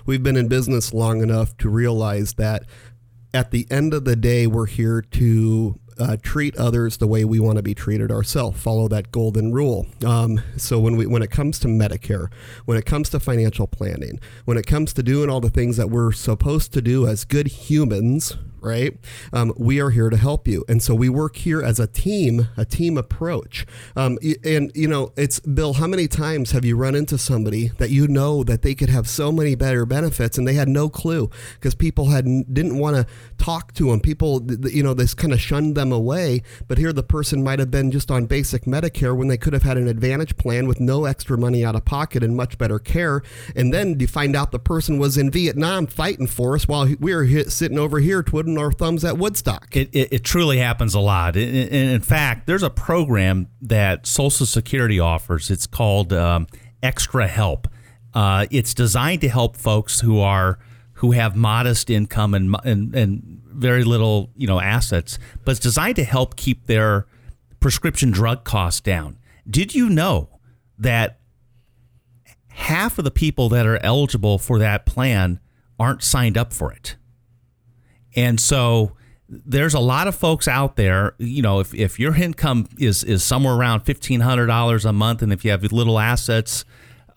We've 0.07 0.23
been 0.23 0.37
in 0.37 0.49
business 0.49 0.93
long 0.95 1.23
enough 1.23 1.57
to 1.59 1.69
realize 1.69 2.35
that 2.35 2.65
at 3.35 3.51
the 3.51 3.67
end 3.71 3.95
of 3.95 4.05
the 4.05 4.17
day, 4.17 4.47
we're 4.47 4.67
here 4.67 5.03
to 5.03 5.79
uh, 5.99 6.17
treat 6.23 6.57
others 6.57 6.97
the 6.97 7.07
way 7.07 7.25
we 7.25 7.39
want 7.39 7.57
to 7.57 7.63
be 7.63 7.75
treated 7.75 8.11
ourselves. 8.11 8.61
Follow 8.61 8.89
that 8.89 9.13
golden 9.13 9.53
rule. 9.53 9.87
Um, 10.05 10.41
so 10.57 10.79
when 10.79 10.97
we 10.97 11.07
when 11.07 11.23
it 11.23 11.31
comes 11.31 11.59
to 11.61 11.69
Medicare, 11.69 12.29
when 12.65 12.77
it 12.79 12.87
comes 12.87 13.11
to 13.11 13.21
financial 13.21 13.67
planning, 13.67 14.21
when 14.45 14.57
it 14.57 14.67
comes 14.67 14.93
to 14.95 15.03
doing 15.03 15.31
all 15.31 15.41
the 15.41 15.51
things 15.51 15.77
that 15.77 15.91
we're 15.91 16.13
supposed 16.13 16.73
to 16.73 16.83
do 16.83 17.07
as 17.07 17.25
good 17.25 17.47
humans, 17.47 18.37
right? 18.63 18.97
Um, 19.33 19.53
we 19.57 19.81
are 19.81 19.91
here 19.91 20.11
to 20.11 20.17
help 20.17 20.47
you. 20.47 20.65
And 20.69 20.83
so 20.83 20.95
we 20.95 21.09
work 21.09 21.37
here 21.37 21.63
as 21.63 21.81
a 21.81 21.87
team, 21.87 22.49
a 22.57 22.65
team 22.65 22.97
approach. 22.97 23.67
Um, 23.97 24.19
and, 24.45 24.71
you 24.75 24.89
know, 24.89 25.13
it's 25.17 25.41
Bill, 25.41 25.75
how 25.75 25.87
many 25.87 26.09
times 26.09 26.53
have 26.53 26.65
you 26.65 26.77
run 26.77 26.95
into 26.95 27.19
somebody 27.19 27.69
that 27.79 27.91
you 27.91 28.09
know 28.09 28.45
that 28.45 28.63
they 28.63 28.75
could 28.75 28.89
have 28.89 29.09
so 29.09 29.33
many 29.33 29.55
better 29.55 29.85
benefits 29.85 30.39
and 30.39 30.47
they 30.47 30.55
had 30.55 30.69
no 30.69 30.89
clue 30.89 31.31
because 31.55 31.75
people 31.75 32.11
had 32.11 32.25
didn't 32.53 32.79
want 32.79 32.97
to 32.97 33.07
talk 33.39 33.73
to 33.75 33.91
them. 33.91 34.01
People, 34.01 34.43
you 34.69 34.83
know, 34.83 34.95
this 34.95 35.15
kind 35.15 35.33
of 35.33 35.41
shunned 35.41 35.77
them 35.77 35.93
away. 35.93 36.43
But 36.69 36.79
here 36.79 36.93
the 36.93 37.03
person 37.03 37.43
might 37.43 37.59
have 37.59 37.71
been 37.71 37.91
just 37.91 38.11
on 38.11 38.27
basic 38.27 38.65
Medicare 38.65 39.17
when 39.17 39.29
they 39.29 39.37
could 39.37 39.53
have 39.53 39.63
had 39.63 39.77
an 39.77 39.89
advantage 39.89 40.37
plan 40.37 40.67
with 40.67 40.81
no 40.81 41.05
extra 41.05 41.37
money 41.37 41.65
out 41.65 41.75
of 41.75 41.85
pocket 41.85 42.23
and 42.23 42.37
much 42.37 42.59
better 42.59 42.79
care. 42.79 43.23
And 43.57 43.73
then 43.73 43.99
you 43.99 44.07
find 44.07 44.37
out 44.37 44.53
the 44.53 44.59
person 44.59 44.99
was 44.99 45.19
in 45.19 45.31
Vietnam 45.31 45.87
fighting 45.87 46.27
for 46.27 46.55
us 46.55 46.69
while 46.69 46.89
we 47.01 47.15
were 47.15 47.27
sitting 47.45 47.79
over 47.79 47.99
here 47.99 48.23
twiddling 48.23 48.52
our 48.59 48.73
thumbs 48.73 49.05
at 49.05 49.19
Woodstock. 49.19 49.77
It, 49.77 49.91
it, 49.93 50.13
it 50.13 50.25
truly 50.25 50.59
happens 50.59 50.95
a 50.95 51.01
lot. 51.01 51.37
In, 51.37 51.55
in, 51.55 52.01
fact, 52.01 52.47
there's 52.47 52.63
a 52.63 52.71
program 52.71 53.49
that 53.61 54.07
Social 54.07 54.47
Security 54.47 54.99
offers. 55.01 55.51
It's 55.51 55.67
called 55.67 56.13
um, 56.13 56.47
Extra 56.83 57.27
Help. 57.27 57.69
Uh, 58.15 58.47
it's 58.51 58.75
designed 58.75 59.21
to 59.23 59.29
help 59.29 59.57
folks 59.57 60.01
who 60.01 60.21
are 60.21 60.59
who 60.95 61.13
have 61.13 61.35
modest 61.35 61.91
income 61.91 62.35
and, 62.35 62.55
and 62.65 62.95
and 62.95 63.43
very 63.47 63.85
little 63.85 64.31
you 64.37 64.47
know 64.47 64.61
assets, 64.61 65.19
but 65.45 65.53
it's 65.53 65.61
designed 65.61 65.97
to 65.97 66.05
help 66.05 66.37
keep 66.37 66.67
their 66.67 67.07
prescription 67.61 68.11
drug 68.11 68.45
costs 68.45 68.81
down. 68.81 69.19
Did 69.49 69.75
you 69.75 69.89
know 69.89 70.39
that 70.79 71.21
half 72.49 72.99
of 72.99 73.05
the 73.05 73.11
people 73.11 73.49
that 73.49 73.67
are 73.67 73.79
eligible 73.83 74.39
for 74.39 74.59
that 74.59 74.85
plan 74.85 75.41
aren't 75.79 76.03
signed 76.03 76.37
up 76.37 76.53
for 76.53 76.73
it? 76.73 76.97
And 78.15 78.41
so 78.41 78.93
there's 79.29 79.75
a 79.75 79.81
lot 79.81 80.09
of 80.09 80.15
folks 80.15 80.47
out 80.47 80.77
there, 80.77 81.15
you 81.19 81.43
know, 81.43 81.61
if, 81.61 81.75
if 81.75 81.99
your 81.99 82.15
income 82.15 82.69
is, 82.79 83.03
is 83.03 83.25
somewhere 83.25 83.55
around 83.55 83.85
$1,500 83.85 84.85
a 84.85 84.93
month 84.93 85.23
and 85.23 85.33
if 85.33 85.45
you 85.45 85.51
have 85.51 85.63
little 85.73 85.99
assets, 85.99 86.65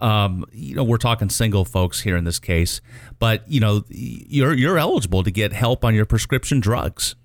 um, 0.01 0.45
you 0.51 0.75
know, 0.75 0.83
we're 0.83 0.97
talking 0.97 1.29
single 1.29 1.65
folks 1.65 2.01
here 2.01 2.15
in 2.17 2.23
this 2.23 2.39
case, 2.39 2.81
but 3.19 3.47
you 3.49 3.59
know, 3.59 3.83
you're 3.89 4.53
you're 4.53 4.77
eligible 4.77 5.23
to 5.23 5.31
get 5.31 5.53
help 5.53 5.85
on 5.85 5.95
your 5.95 6.05
prescription 6.05 6.59
drugs. 6.59 7.15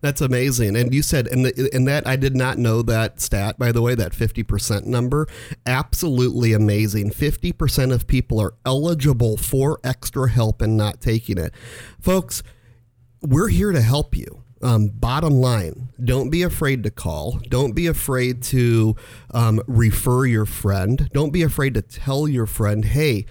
That's 0.00 0.20
amazing. 0.20 0.76
And 0.76 0.94
you 0.94 1.02
said, 1.02 1.26
and, 1.26 1.44
the, 1.44 1.68
and 1.74 1.86
that 1.86 2.06
I 2.06 2.16
did 2.16 2.34
not 2.34 2.56
know 2.56 2.80
that 2.82 3.20
stat, 3.20 3.58
by 3.58 3.70
the 3.70 3.82
way, 3.82 3.94
that 3.94 4.12
50% 4.12 4.86
number. 4.86 5.26
Absolutely 5.66 6.54
amazing. 6.54 7.10
50% 7.10 7.92
of 7.92 8.06
people 8.06 8.40
are 8.40 8.54
eligible 8.64 9.36
for 9.36 9.78
extra 9.84 10.30
help 10.30 10.62
and 10.62 10.76
not 10.76 11.02
taking 11.02 11.36
it. 11.36 11.52
Folks, 12.00 12.42
we're 13.22 13.48
here 13.48 13.72
to 13.72 13.80
help 13.80 14.16
you. 14.16 14.44
Um, 14.62 14.88
bottom 14.88 15.34
line, 15.34 15.88
don't 16.04 16.28
be 16.28 16.42
afraid 16.42 16.82
to 16.82 16.90
call. 16.90 17.40
Don't 17.48 17.72
be 17.72 17.86
afraid 17.86 18.42
to 18.44 18.94
um, 19.32 19.62
refer 19.66 20.26
your 20.26 20.44
friend. 20.44 21.08
Don't 21.14 21.32
be 21.32 21.42
afraid 21.42 21.74
to 21.74 21.82
tell 21.82 22.28
your 22.28 22.46
friend, 22.46 22.84
hey, 22.84 23.24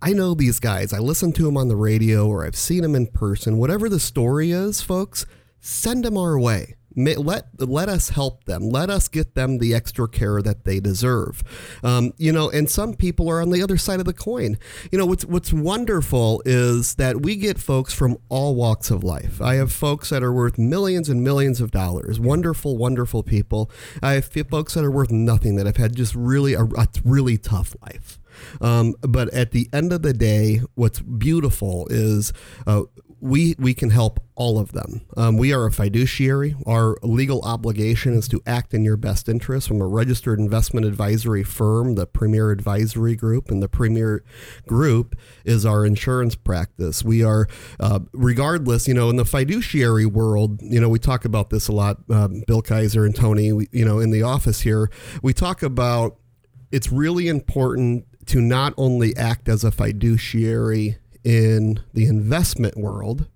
I 0.00 0.14
know 0.14 0.32
these 0.32 0.58
guys. 0.58 0.94
I 0.94 0.98
listen 0.98 1.32
to 1.34 1.42
them 1.42 1.58
on 1.58 1.68
the 1.68 1.76
radio 1.76 2.26
or 2.26 2.46
I've 2.46 2.56
seen 2.56 2.80
them 2.80 2.94
in 2.94 3.08
person. 3.08 3.58
Whatever 3.58 3.90
the 3.90 4.00
story 4.00 4.52
is, 4.52 4.80
folks, 4.80 5.26
send 5.60 6.06
them 6.06 6.16
our 6.16 6.38
way. 6.38 6.76
Let 6.96 7.46
let 7.60 7.88
us 7.88 8.10
help 8.10 8.44
them. 8.44 8.68
Let 8.68 8.90
us 8.90 9.08
get 9.08 9.34
them 9.34 9.58
the 9.58 9.74
extra 9.74 10.08
care 10.08 10.42
that 10.42 10.64
they 10.64 10.80
deserve. 10.80 11.42
Um, 11.84 12.12
you 12.18 12.32
know, 12.32 12.50
and 12.50 12.68
some 12.68 12.94
people 12.94 13.28
are 13.30 13.40
on 13.40 13.50
the 13.50 13.62
other 13.62 13.76
side 13.76 14.00
of 14.00 14.06
the 14.06 14.12
coin. 14.12 14.58
You 14.90 14.98
know, 14.98 15.06
what's 15.06 15.24
what's 15.24 15.52
wonderful 15.52 16.42
is 16.44 16.96
that 16.96 17.22
we 17.22 17.36
get 17.36 17.58
folks 17.58 17.94
from 17.94 18.18
all 18.28 18.54
walks 18.54 18.90
of 18.90 19.04
life. 19.04 19.40
I 19.40 19.54
have 19.54 19.72
folks 19.72 20.10
that 20.10 20.22
are 20.22 20.32
worth 20.32 20.58
millions 20.58 21.08
and 21.08 21.22
millions 21.22 21.60
of 21.60 21.70
dollars. 21.70 22.18
Wonderful, 22.18 22.76
wonderful 22.76 23.22
people. 23.22 23.70
I 24.02 24.14
have 24.14 24.24
folks 24.26 24.74
that 24.74 24.84
are 24.84 24.90
worth 24.90 25.10
nothing 25.12 25.56
that 25.56 25.66
have 25.66 25.76
had 25.76 25.94
just 25.94 26.14
really 26.14 26.54
a, 26.54 26.64
a 26.64 26.88
really 27.04 27.38
tough 27.38 27.76
life. 27.82 28.18
Um, 28.60 28.94
but 29.02 29.32
at 29.34 29.52
the 29.52 29.68
end 29.72 29.92
of 29.92 30.02
the 30.02 30.12
day, 30.12 30.62
what's 30.74 31.00
beautiful 31.00 31.86
is 31.90 32.32
uh, 32.66 32.82
we 33.20 33.54
we 33.58 33.74
can 33.74 33.90
help 33.90 34.20
all 34.34 34.58
of 34.58 34.72
them. 34.72 35.02
Um, 35.16 35.36
we 35.36 35.52
are 35.52 35.66
a 35.66 35.72
fiduciary. 35.72 36.56
Our 36.66 36.96
legal 37.02 37.42
obligation 37.42 38.14
is 38.14 38.26
to 38.28 38.40
act 38.46 38.72
in 38.72 38.84
your 38.84 38.96
best 38.96 39.28
interest. 39.28 39.68
From 39.68 39.80
a 39.80 39.86
registered 39.86 40.38
investment 40.38 40.86
advisory 40.86 41.42
firm, 41.42 41.94
the 41.94 42.06
Premier 42.06 42.50
Advisory 42.50 43.14
Group, 43.14 43.50
and 43.50 43.62
the 43.62 43.68
Premier 43.68 44.24
Group 44.66 45.16
is 45.44 45.66
our 45.66 45.84
insurance 45.84 46.34
practice. 46.34 47.04
We 47.04 47.22
are, 47.22 47.46
uh, 47.78 48.00
regardless, 48.12 48.88
you 48.88 48.94
know, 48.94 49.10
in 49.10 49.16
the 49.16 49.26
fiduciary 49.26 50.06
world, 50.06 50.60
you 50.62 50.80
know, 50.80 50.88
we 50.88 50.98
talk 50.98 51.24
about 51.24 51.50
this 51.50 51.68
a 51.68 51.72
lot. 51.72 51.98
Um, 52.08 52.42
Bill 52.46 52.62
Kaiser 52.62 53.04
and 53.04 53.14
Tony, 53.14 53.52
we, 53.52 53.68
you 53.72 53.84
know, 53.84 53.98
in 53.98 54.10
the 54.10 54.22
office 54.22 54.60
here, 54.60 54.90
we 55.22 55.34
talk 55.34 55.62
about 55.62 56.16
it's 56.72 56.90
really 56.90 57.28
important 57.28 58.06
to 58.26 58.40
not 58.40 58.72
only 58.76 59.16
act 59.16 59.48
as 59.48 59.64
a 59.64 59.70
fiduciary 59.70 60.96
in 61.24 61.80
the 61.92 62.06
investment 62.06 62.76
world, 62.76 63.28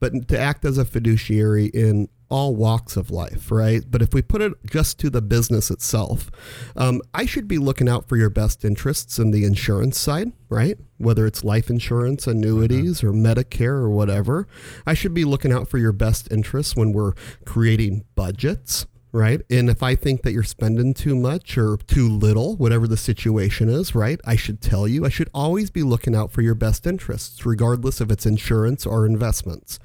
but 0.00 0.28
to 0.28 0.38
act 0.38 0.64
as 0.64 0.78
a 0.78 0.84
fiduciary 0.84 1.66
in 1.66 2.08
all 2.28 2.56
walks 2.56 2.96
of 2.96 3.10
life, 3.10 3.50
right? 3.50 3.84
But 3.88 4.02
if 4.02 4.12
we 4.12 4.20
put 4.20 4.42
it 4.42 4.52
just 4.68 4.98
to 5.00 5.10
the 5.10 5.22
business 5.22 5.70
itself, 5.70 6.30
um, 6.74 7.00
I 7.14 7.24
should 7.24 7.46
be 7.46 7.58
looking 7.58 7.88
out 7.88 8.08
for 8.08 8.16
your 8.16 8.30
best 8.30 8.64
interests 8.64 9.18
in 9.18 9.30
the 9.30 9.44
insurance 9.44 9.98
side, 9.98 10.32
right? 10.48 10.76
Whether 10.98 11.26
it's 11.26 11.44
life 11.44 11.70
insurance, 11.70 12.26
annuities, 12.26 13.00
mm-hmm. 13.00 13.08
or 13.08 13.12
Medicare 13.12 13.78
or 13.78 13.90
whatever. 13.90 14.48
I 14.86 14.94
should 14.94 15.14
be 15.14 15.24
looking 15.24 15.52
out 15.52 15.68
for 15.68 15.78
your 15.78 15.92
best 15.92 16.30
interests 16.32 16.74
when 16.74 16.92
we're 16.92 17.12
creating 17.44 18.04
budgets, 18.14 18.86
right? 19.16 19.40
And 19.48 19.70
if 19.70 19.82
I 19.82 19.94
think 19.94 20.22
that 20.22 20.32
you're 20.32 20.42
spending 20.42 20.92
too 20.92 21.16
much 21.16 21.56
or 21.56 21.78
too 21.78 22.08
little, 22.08 22.56
whatever 22.56 22.86
the 22.86 22.98
situation 22.98 23.68
is, 23.68 23.94
right? 23.94 24.20
I 24.24 24.36
should 24.36 24.60
tell 24.60 24.86
you. 24.86 25.06
I 25.06 25.08
should 25.08 25.30
always 25.32 25.70
be 25.70 25.82
looking 25.82 26.14
out 26.14 26.30
for 26.30 26.42
your 26.42 26.54
best 26.54 26.86
interests, 26.86 27.46
regardless 27.46 28.00
if 28.00 28.10
it's 28.10 28.26
insurance 28.26 28.84
or 28.84 29.06
investments. 29.06 29.78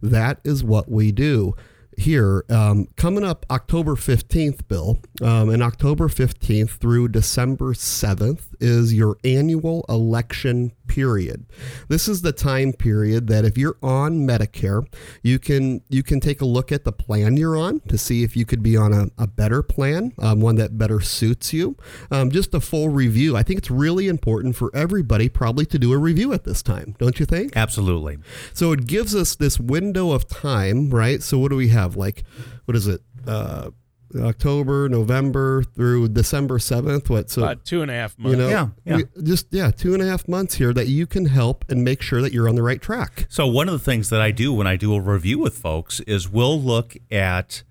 That 0.00 0.40
is 0.44 0.64
what 0.64 0.90
we 0.90 1.12
do 1.12 1.54
here. 1.98 2.44
Um, 2.48 2.88
coming 2.96 3.22
up 3.22 3.44
October 3.50 3.96
15th, 3.96 4.66
Bill, 4.66 4.98
um, 5.20 5.50
and 5.50 5.62
October 5.62 6.08
15th 6.08 6.70
through 6.78 7.08
December 7.08 7.74
7th 7.74 8.44
is 8.60 8.94
your 8.94 9.18
annual 9.24 9.84
election 9.90 10.72
period. 10.90 11.46
This 11.88 12.08
is 12.08 12.22
the 12.22 12.32
time 12.32 12.72
period 12.72 13.28
that 13.28 13.44
if 13.44 13.56
you're 13.56 13.76
on 13.80 14.26
Medicare, 14.26 14.84
you 15.22 15.38
can 15.38 15.82
you 15.88 16.02
can 16.02 16.18
take 16.18 16.40
a 16.40 16.44
look 16.44 16.72
at 16.72 16.84
the 16.84 16.90
plan 16.90 17.36
you're 17.36 17.56
on 17.56 17.78
to 17.88 17.96
see 17.96 18.24
if 18.24 18.36
you 18.36 18.44
could 18.44 18.60
be 18.60 18.76
on 18.76 18.92
a, 18.92 19.06
a 19.16 19.28
better 19.28 19.62
plan, 19.62 20.12
um, 20.18 20.40
one 20.40 20.56
that 20.56 20.76
better 20.76 21.00
suits 21.00 21.52
you. 21.52 21.76
Um, 22.10 22.32
just 22.32 22.52
a 22.54 22.60
full 22.60 22.88
review. 22.88 23.36
I 23.36 23.44
think 23.44 23.58
it's 23.58 23.70
really 23.70 24.08
important 24.08 24.56
for 24.56 24.74
everybody 24.74 25.28
probably 25.28 25.64
to 25.66 25.78
do 25.78 25.92
a 25.92 25.98
review 25.98 26.32
at 26.32 26.42
this 26.42 26.60
time, 26.60 26.96
don't 26.98 27.20
you 27.20 27.26
think? 27.26 27.56
Absolutely. 27.56 28.18
So 28.52 28.72
it 28.72 28.88
gives 28.88 29.14
us 29.14 29.36
this 29.36 29.60
window 29.60 30.10
of 30.10 30.26
time, 30.26 30.90
right? 30.90 31.22
So 31.22 31.38
what 31.38 31.50
do 31.50 31.56
we 31.56 31.68
have? 31.68 31.94
Like, 31.94 32.24
what 32.64 32.76
is 32.76 32.88
it? 32.88 33.00
Uh, 33.24 33.70
October, 34.18 34.88
November 34.88 35.62
through 35.62 36.08
December 36.08 36.58
seventh. 36.58 37.08
What 37.08 37.30
so 37.30 37.42
About 37.42 37.64
two 37.64 37.82
and 37.82 37.90
a 37.90 37.94
half 37.94 38.18
months? 38.18 38.36
You 38.36 38.42
know, 38.42 38.48
yeah, 38.50 38.68
yeah. 38.84 39.02
just 39.22 39.46
yeah, 39.50 39.70
two 39.70 39.94
and 39.94 40.02
a 40.02 40.06
half 40.06 40.26
months 40.28 40.54
here 40.54 40.72
that 40.72 40.88
you 40.88 41.06
can 41.06 41.26
help 41.26 41.64
and 41.68 41.84
make 41.84 42.02
sure 42.02 42.20
that 42.22 42.32
you're 42.32 42.48
on 42.48 42.54
the 42.54 42.62
right 42.62 42.80
track. 42.80 43.26
So 43.28 43.46
one 43.46 43.68
of 43.68 43.72
the 43.72 43.78
things 43.78 44.10
that 44.10 44.20
I 44.20 44.30
do 44.30 44.52
when 44.52 44.66
I 44.66 44.76
do 44.76 44.94
a 44.94 45.00
review 45.00 45.38
with 45.38 45.56
folks 45.56 46.00
is 46.00 46.28
we'll 46.28 46.60
look 46.60 46.96
at 47.10 47.62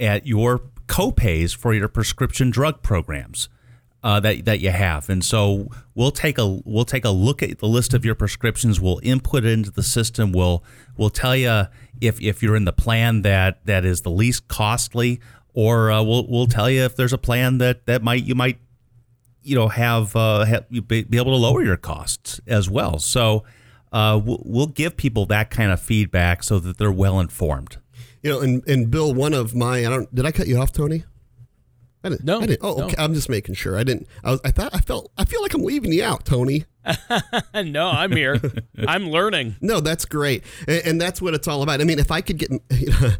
at 0.00 0.26
your 0.26 0.62
copays 0.86 1.56
for 1.56 1.72
your 1.72 1.88
prescription 1.88 2.50
drug 2.50 2.82
programs. 2.82 3.48
Uh, 4.02 4.20
that 4.20 4.44
that 4.44 4.60
you 4.60 4.68
have, 4.68 5.08
and 5.08 5.24
so 5.24 5.66
we'll 5.94 6.10
take 6.10 6.36
a 6.36 6.60
we'll 6.66 6.84
take 6.84 7.06
a 7.06 7.10
look 7.10 7.42
at 7.42 7.58
the 7.60 7.66
list 7.66 7.94
of 7.94 8.04
your 8.04 8.14
prescriptions. 8.14 8.78
We'll 8.78 9.00
input 9.02 9.46
it 9.46 9.50
into 9.52 9.70
the 9.70 9.82
system. 9.82 10.30
We'll 10.30 10.62
we'll 10.98 11.08
tell 11.08 11.34
you 11.34 11.68
if 12.02 12.20
if 12.20 12.42
you're 12.42 12.54
in 12.54 12.66
the 12.66 12.72
plan 12.72 13.22
that 13.22 13.64
that 13.64 13.86
is 13.86 14.02
the 14.02 14.10
least 14.10 14.46
costly 14.46 15.20
or 15.54 15.90
uh, 15.90 16.02
we'll 16.02 16.26
we'll 16.28 16.46
tell 16.46 16.68
you 16.68 16.82
if 16.82 16.96
there's 16.96 17.12
a 17.12 17.18
plan 17.18 17.58
that 17.58 17.86
that 17.86 18.02
might 18.02 18.24
you 18.24 18.34
might 18.34 18.58
you 19.42 19.54
know 19.54 19.68
have, 19.68 20.14
uh, 20.16 20.44
have 20.44 20.68
be, 20.68 21.02
be 21.02 21.16
able 21.16 21.32
to 21.32 21.38
lower 21.38 21.62
your 21.62 21.76
costs 21.76 22.40
as 22.46 22.68
well. 22.68 22.98
So 22.98 23.44
uh, 23.92 24.20
we'll, 24.22 24.42
we'll 24.44 24.66
give 24.66 24.96
people 24.96 25.26
that 25.26 25.50
kind 25.50 25.70
of 25.70 25.80
feedback 25.80 26.42
so 26.42 26.58
that 26.58 26.78
they're 26.78 26.92
well 26.92 27.20
informed. 27.20 27.78
You 28.22 28.30
know, 28.30 28.40
and 28.40 28.66
and 28.68 28.90
Bill, 28.90 29.14
one 29.14 29.32
of 29.32 29.54
my 29.54 29.78
I 29.78 29.90
don't 29.90 30.12
did 30.14 30.26
I 30.26 30.32
cut 30.32 30.48
you 30.48 30.58
off, 30.58 30.72
Tony? 30.72 31.04
I 32.04 32.10
didn't. 32.10 32.24
No. 32.24 32.40
I 32.40 32.46
didn't. 32.46 32.60
Oh, 32.62 32.84
okay. 32.84 32.94
No. 32.98 33.04
I'm 33.04 33.14
just 33.14 33.30
making 33.30 33.54
sure. 33.54 33.78
I 33.78 33.82
didn't. 33.82 34.06
I 34.22 34.32
was. 34.32 34.40
I 34.44 34.50
thought. 34.50 34.74
I 34.74 34.80
felt. 34.80 35.10
I 35.16 35.24
feel 35.24 35.40
like 35.40 35.54
I'm 35.54 35.62
leaving 35.62 35.92
you 35.92 36.04
out, 36.04 36.26
Tony. 36.26 36.66
no, 37.54 37.88
I'm 37.88 38.12
here. 38.12 38.38
I'm 38.86 39.08
learning. 39.08 39.56
No, 39.62 39.80
that's 39.80 40.04
great, 40.04 40.44
and, 40.68 40.82
and, 40.86 41.00
that's 41.00 41.22
what 41.22 41.32
it's 41.32 41.48
all 41.48 41.62
about. 41.62 41.80
I 41.80 41.84
mean, 41.84 41.98
if 41.98 42.10
I 42.10 42.20
could 42.20 42.36
get, 42.36 42.50
you 42.70 42.90
know, 42.90 43.12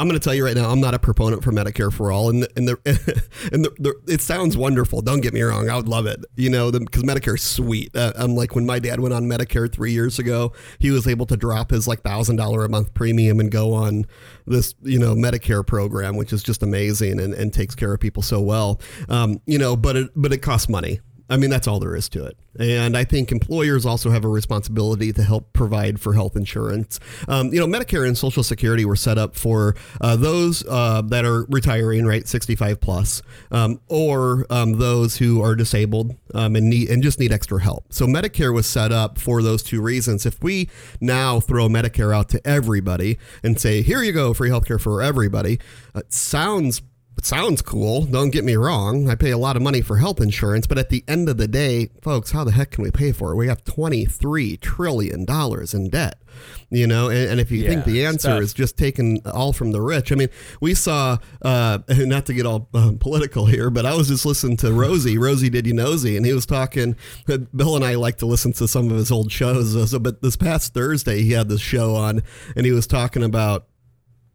I'm 0.00 0.08
going 0.08 0.18
to 0.18 0.24
tell 0.24 0.34
you 0.34 0.46
right 0.46 0.56
now, 0.56 0.70
I'm 0.70 0.80
not 0.80 0.94
a 0.94 0.98
proponent 0.98 1.44
for 1.44 1.52
Medicare 1.52 1.92
for 1.92 2.10
all, 2.10 2.30
and 2.30 2.42
the, 2.42 2.50
and 2.56 2.66
the, 2.66 3.22
and 3.52 3.64
the, 3.64 3.70
the 3.78 4.12
it 4.12 4.22
sounds 4.22 4.56
wonderful. 4.56 5.02
Don't 5.02 5.20
get 5.20 5.34
me 5.34 5.42
wrong, 5.42 5.68
I 5.68 5.76
would 5.76 5.88
love 5.88 6.06
it, 6.06 6.24
you 6.36 6.48
know, 6.48 6.72
because 6.72 7.02
Medicare's 7.02 7.42
sweet. 7.42 7.94
Uh, 7.94 8.14
I'm 8.16 8.34
like 8.34 8.54
when 8.54 8.64
my 8.64 8.78
dad 8.78 9.00
went 9.00 9.12
on 9.12 9.26
Medicare 9.26 9.70
three 9.70 9.92
years 9.92 10.18
ago, 10.18 10.52
he 10.78 10.90
was 10.90 11.06
able 11.06 11.26
to 11.26 11.36
drop 11.36 11.70
his 11.70 11.86
like 11.86 12.00
thousand 12.00 12.36
dollar 12.36 12.64
a 12.64 12.68
month 12.70 12.94
premium 12.94 13.40
and 13.40 13.50
go 13.50 13.74
on 13.74 14.06
this, 14.46 14.74
you 14.82 14.98
know, 14.98 15.14
Medicare 15.14 15.66
program, 15.66 16.16
which 16.16 16.32
is 16.32 16.42
just 16.42 16.62
amazing 16.62 17.20
and, 17.20 17.34
and 17.34 17.52
takes 17.52 17.74
care 17.74 17.92
of 17.92 18.00
people 18.00 18.22
so 18.22 18.40
well. 18.40 18.80
Um, 19.10 19.42
you 19.44 19.58
know, 19.58 19.76
but 19.76 19.96
it 19.96 20.10
but 20.16 20.32
it 20.32 20.38
costs 20.38 20.70
money 20.70 21.00
I 21.30 21.36
mean, 21.36 21.48
that's 21.48 21.68
all 21.68 21.78
there 21.78 21.94
is 21.94 22.08
to 22.10 22.26
it. 22.26 22.36
And 22.58 22.96
I 22.96 23.04
think 23.04 23.30
employers 23.30 23.86
also 23.86 24.10
have 24.10 24.24
a 24.24 24.28
responsibility 24.28 25.12
to 25.12 25.22
help 25.22 25.52
provide 25.52 26.00
for 26.00 26.14
health 26.14 26.34
insurance. 26.34 26.98
Um, 27.28 27.54
you 27.54 27.60
know, 27.60 27.66
Medicare 27.68 28.04
and 28.04 28.18
Social 28.18 28.42
Security 28.42 28.84
were 28.84 28.96
set 28.96 29.16
up 29.16 29.36
for 29.36 29.76
uh, 30.00 30.16
those 30.16 30.66
uh, 30.68 31.02
that 31.02 31.24
are 31.24 31.44
retiring, 31.48 32.04
right, 32.04 32.26
65 32.26 32.80
plus, 32.80 33.22
um, 33.52 33.80
or 33.86 34.44
um, 34.50 34.78
those 34.80 35.18
who 35.18 35.40
are 35.40 35.54
disabled 35.54 36.16
um, 36.34 36.56
and 36.56 36.68
need 36.68 36.90
and 36.90 37.00
just 37.02 37.20
need 37.20 37.30
extra 37.30 37.62
help. 37.62 37.92
So 37.92 38.06
Medicare 38.06 38.52
was 38.52 38.66
set 38.66 38.90
up 38.90 39.16
for 39.16 39.40
those 39.40 39.62
two 39.62 39.80
reasons. 39.80 40.26
If 40.26 40.42
we 40.42 40.68
now 41.00 41.38
throw 41.38 41.68
Medicare 41.68 42.14
out 42.14 42.28
to 42.30 42.44
everybody 42.46 43.18
and 43.44 43.60
say, 43.60 43.82
"Here 43.82 44.02
you 44.02 44.12
go, 44.12 44.34
free 44.34 44.50
healthcare 44.50 44.80
for 44.80 45.00
everybody," 45.00 45.60
it 45.94 46.12
sounds 46.12 46.82
it 47.16 47.26
sounds 47.26 47.60
cool. 47.60 48.06
Don't 48.06 48.30
get 48.30 48.44
me 48.44 48.56
wrong. 48.56 49.08
I 49.10 49.14
pay 49.14 49.30
a 49.30 49.38
lot 49.38 49.56
of 49.56 49.62
money 49.62 49.82
for 49.82 49.98
health 49.98 50.20
insurance, 50.20 50.66
but 50.66 50.78
at 50.78 50.88
the 50.88 51.04
end 51.06 51.28
of 51.28 51.36
the 51.36 51.48
day, 51.48 51.90
folks, 52.00 52.30
how 52.30 52.44
the 52.44 52.52
heck 52.52 52.70
can 52.70 52.82
we 52.82 52.90
pay 52.90 53.12
for 53.12 53.32
it? 53.32 53.36
We 53.36 53.46
have 53.48 53.62
$23 53.64 54.58
trillion 54.60 55.26
in 55.28 55.88
debt. 55.90 56.22
You 56.70 56.86
know, 56.86 57.08
and, 57.08 57.32
and 57.32 57.40
if 57.40 57.50
you 57.50 57.58
yeah, 57.58 57.70
think 57.70 57.84
the 57.84 58.06
answer 58.06 58.40
is 58.40 58.54
just 58.54 58.78
taking 58.78 59.20
all 59.26 59.52
from 59.52 59.72
the 59.72 59.80
rich, 59.82 60.12
I 60.12 60.14
mean, 60.14 60.28
we 60.60 60.74
saw, 60.74 61.18
uh, 61.42 61.80
not 61.88 62.26
to 62.26 62.32
get 62.32 62.46
all 62.46 62.68
uh, 62.72 62.92
political 62.98 63.46
here, 63.46 63.68
but 63.68 63.84
I 63.84 63.94
was 63.94 64.08
just 64.08 64.24
listening 64.24 64.56
to 64.58 64.72
Rosie, 64.72 65.18
Rosie 65.18 65.50
Did 65.50 65.66
You 65.66 65.74
Nosy, 65.74 66.16
and 66.16 66.24
he 66.24 66.32
was 66.32 66.46
talking. 66.46 66.96
Bill 67.26 67.76
and 67.76 67.84
I 67.84 67.96
like 67.96 68.18
to 68.18 68.26
listen 68.26 68.52
to 68.54 68.68
some 68.68 68.90
of 68.90 68.96
his 68.96 69.10
old 69.10 69.32
shows. 69.32 69.90
So, 69.90 69.98
but 69.98 70.22
this 70.22 70.36
past 70.36 70.72
Thursday, 70.72 71.22
he 71.22 71.32
had 71.32 71.48
this 71.48 71.60
show 71.60 71.96
on, 71.96 72.22
and 72.54 72.64
he 72.64 72.72
was 72.72 72.86
talking 72.86 73.24
about 73.24 73.66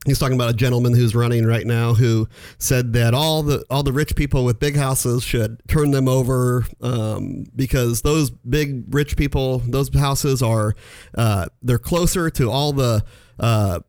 he's 0.05 0.19
talking 0.19 0.35
about 0.35 0.49
a 0.49 0.53
gentleman 0.53 0.93
who's 0.93 1.15
running 1.15 1.45
right 1.45 1.65
now 1.65 1.93
who 1.93 2.27
said 2.57 2.93
that 2.93 3.13
all 3.13 3.43
the 3.43 3.63
all 3.69 3.83
the 3.83 3.93
rich 3.93 4.15
people 4.15 4.45
with 4.45 4.59
big 4.59 4.75
houses 4.75 5.23
should 5.23 5.61
turn 5.67 5.91
them 5.91 6.07
over 6.07 6.65
um, 6.81 7.45
because 7.55 8.01
those 8.01 8.29
big 8.29 8.83
rich 8.93 9.17
people 9.17 9.59
those 9.59 9.93
houses 9.93 10.41
are 10.41 10.75
uh, 11.15 11.47
they're 11.61 11.77
closer 11.77 12.29
to 12.29 12.49
all 12.49 12.71
the 12.71 13.03
uh, 13.37 13.79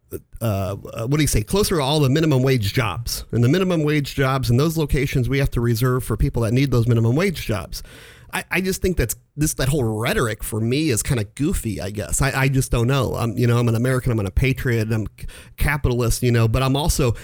uh, 0.41 0.75
what 0.75 1.13
do 1.13 1.21
you 1.21 1.29
say? 1.29 1.43
Closer 1.43 1.77
to 1.77 1.83
all 1.83 2.01
the 2.01 2.11
minimum 2.11 2.43
wage 2.43 2.75
jobs. 2.75 3.25
And 3.31 3.45
the 3.45 3.49
minimum 3.49 3.85
wage 3.85 4.15
jobs 4.15 4.51
in 4.51 4.57
those 4.57 4.77
locations 4.77 5.29
we 5.29 5.39
have 5.39 5.51
to 5.53 5.61
reserve 5.61 6.03
for 6.03 6.17
people 6.17 6.43
that 6.43 6.53
need 6.53 6.71
those 6.73 6.89
minimum 6.89 7.15
wage 7.15 7.47
jobs 7.47 7.83
I, 8.37 8.45
I 8.51 8.61
just 8.61 8.83
think 8.83 8.99
that's 8.99 9.17
this 9.35 9.55
that 9.55 9.71
whole 9.71 9.83
rhetoric 9.83 10.45
for 10.45 10.61
me 10.61 10.91
is 10.91 11.03
kind 11.03 11.19
of 11.19 11.35
goofy. 11.35 11.81
I 11.81 11.89
guess 11.91 12.21
I, 12.21 12.43
I 12.43 12.49
just 12.49 12.71
don't 12.71 12.87
know. 12.87 13.15
I'm 13.15 13.37
you 13.39 13.47
know 13.47 13.59
I'm 13.59 13.69
an 13.69 13.75
American. 13.75 14.13
I'm 14.13 14.21
a 14.21 14.31
patriot. 14.31 14.93
I'm 14.93 15.07
capitalist. 15.57 16.23
You 16.23 16.33
know, 16.33 16.47
but 16.47 16.63
I'm 16.63 16.77
also 16.77 17.15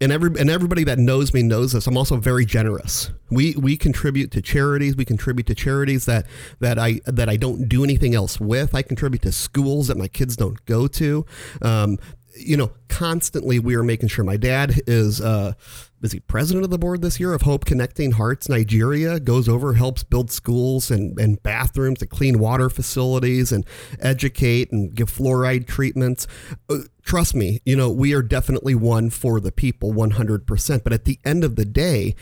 and 0.00 0.12
every 0.12 0.30
and 0.40 0.48
everybody 0.48 0.84
that 0.84 0.98
knows 0.98 1.34
me 1.34 1.42
knows 1.42 1.72
this. 1.72 1.88
I'm 1.88 1.96
also 1.96 2.16
very 2.16 2.46
generous. 2.46 3.10
We 3.30 3.56
we 3.56 3.76
contribute 3.76 4.30
to 4.30 4.40
charities. 4.40 4.94
We 4.94 5.04
contribute 5.04 5.48
to 5.48 5.56
charities 5.56 6.06
that 6.06 6.26
that 6.60 6.78
I 6.78 7.00
that 7.04 7.28
I 7.28 7.36
don't 7.36 7.68
do 7.68 7.82
anything 7.82 8.14
else 8.14 8.38
with. 8.38 8.72
I 8.72 8.82
contribute 8.82 9.22
to 9.22 9.32
schools 9.32 9.88
that 9.88 9.96
my 9.96 10.08
kids 10.08 10.36
don't 10.36 10.64
go 10.66 10.86
to. 10.86 11.26
Um, 11.62 11.98
you 12.36 12.56
know, 12.56 12.72
constantly 12.88 13.58
we 13.58 13.74
are 13.74 13.82
making 13.82 14.08
sure 14.08 14.24
my 14.24 14.36
dad 14.36 14.80
is 14.86 15.20
uh, 15.20 15.54
is 16.02 16.12
he 16.12 16.20
president 16.20 16.64
of 16.64 16.70
the 16.70 16.78
board 16.78 17.02
this 17.02 17.20
year 17.20 17.32
of 17.32 17.42
Hope 17.42 17.64
Connecting 17.64 18.12
Hearts 18.12 18.48
Nigeria 18.48 19.20
goes 19.20 19.48
over 19.48 19.74
helps 19.74 20.02
build 20.02 20.30
schools 20.30 20.90
and, 20.90 21.18
and 21.18 21.42
bathrooms 21.42 22.00
and 22.00 22.10
clean 22.10 22.38
water 22.38 22.70
facilities 22.70 23.52
and 23.52 23.66
educate 24.00 24.72
and 24.72 24.94
give 24.94 25.10
fluoride 25.10 25.66
treatments. 25.66 26.26
Uh, 26.68 26.78
trust 27.02 27.34
me, 27.34 27.60
you 27.64 27.76
know, 27.76 27.90
we 27.90 28.14
are 28.14 28.22
definitely 28.22 28.74
one 28.74 29.10
for 29.10 29.40
the 29.40 29.52
people 29.52 29.92
100%. 29.92 30.84
But 30.84 30.92
at 30.92 31.04
the 31.04 31.18
end 31.24 31.44
of 31.44 31.56
the 31.56 31.66
day, 31.66 32.14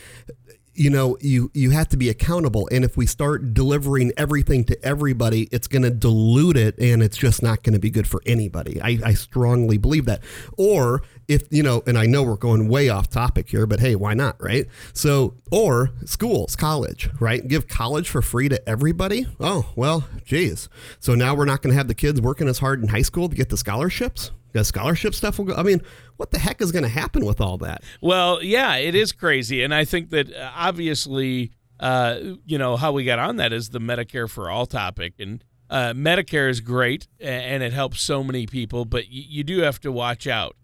you 0.78 0.90
know 0.90 1.16
you 1.20 1.50
you 1.54 1.70
have 1.70 1.88
to 1.88 1.96
be 1.96 2.08
accountable. 2.08 2.68
And 2.70 2.84
if 2.84 2.96
we 2.96 3.06
start 3.06 3.52
delivering 3.52 4.12
everything 4.16 4.64
to 4.64 4.84
everybody 4.84 5.48
it's 5.50 5.66
going 5.66 5.82
to 5.82 5.90
dilute 5.90 6.56
it 6.56 6.78
and 6.78 7.02
it's 7.02 7.16
just 7.16 7.42
not 7.42 7.62
going 7.62 7.72
to 7.72 7.78
be 7.78 7.90
good 7.90 8.06
for 8.06 8.22
anybody. 8.26 8.80
I, 8.80 8.98
I 9.04 9.14
strongly 9.14 9.78
believe 9.78 10.04
that. 10.06 10.22
Or 10.56 11.02
if 11.26 11.42
you 11.50 11.62
know 11.62 11.82
and 11.86 11.98
i 11.98 12.06
know 12.06 12.22
we're 12.22 12.36
going 12.36 12.68
way 12.68 12.88
off 12.88 13.10
topic 13.10 13.50
here 13.50 13.66
but 13.66 13.80
hey 13.80 13.94
why 13.94 14.14
not 14.14 14.40
right? 14.42 14.66
So 14.92 15.34
or 15.50 15.90
schools 16.04 16.56
college 16.56 17.10
right? 17.20 17.46
Give 17.46 17.66
college 17.66 18.08
for 18.08 18.22
free 18.22 18.48
to 18.48 18.68
everybody? 18.68 19.26
Oh 19.40 19.70
well 19.74 20.04
geez. 20.24 20.68
So 21.00 21.14
now 21.14 21.34
we're 21.34 21.44
not 21.44 21.62
going 21.62 21.72
to 21.72 21.76
have 21.76 21.88
the 21.88 21.94
kids 21.94 22.20
working 22.20 22.48
as 22.48 22.58
hard 22.58 22.82
in 22.82 22.88
high 22.88 23.02
school 23.02 23.28
to 23.28 23.36
get 23.36 23.48
the 23.48 23.56
scholarships 23.56 24.30
the 24.52 24.64
scholarship 24.64 25.14
stuff 25.14 25.38
will 25.38 25.46
go. 25.46 25.54
I 25.54 25.62
mean, 25.62 25.80
what 26.16 26.30
the 26.30 26.38
heck 26.38 26.60
is 26.60 26.72
going 26.72 26.82
to 26.84 26.88
happen 26.88 27.24
with 27.24 27.40
all 27.40 27.58
that? 27.58 27.82
Well, 28.00 28.42
yeah, 28.42 28.76
it 28.76 28.94
is 28.94 29.12
crazy, 29.12 29.62
and 29.62 29.74
I 29.74 29.84
think 29.84 30.10
that 30.10 30.32
uh, 30.34 30.50
obviously, 30.54 31.52
uh, 31.80 32.18
you 32.44 32.58
know, 32.58 32.76
how 32.76 32.92
we 32.92 33.04
got 33.04 33.18
on 33.18 33.36
that 33.36 33.52
is 33.52 33.70
the 33.70 33.80
Medicare 33.80 34.28
for 34.28 34.50
all 34.50 34.66
topic, 34.66 35.14
and 35.18 35.44
uh, 35.70 35.92
Medicare 35.92 36.48
is 36.48 36.60
great, 36.60 37.06
and 37.20 37.62
it 37.62 37.72
helps 37.72 38.00
so 38.00 38.24
many 38.24 38.46
people, 38.46 38.84
but 38.84 39.04
y- 39.04 39.26
you 39.28 39.44
do 39.44 39.60
have 39.60 39.78
to 39.80 39.92
watch 39.92 40.26
out. 40.26 40.56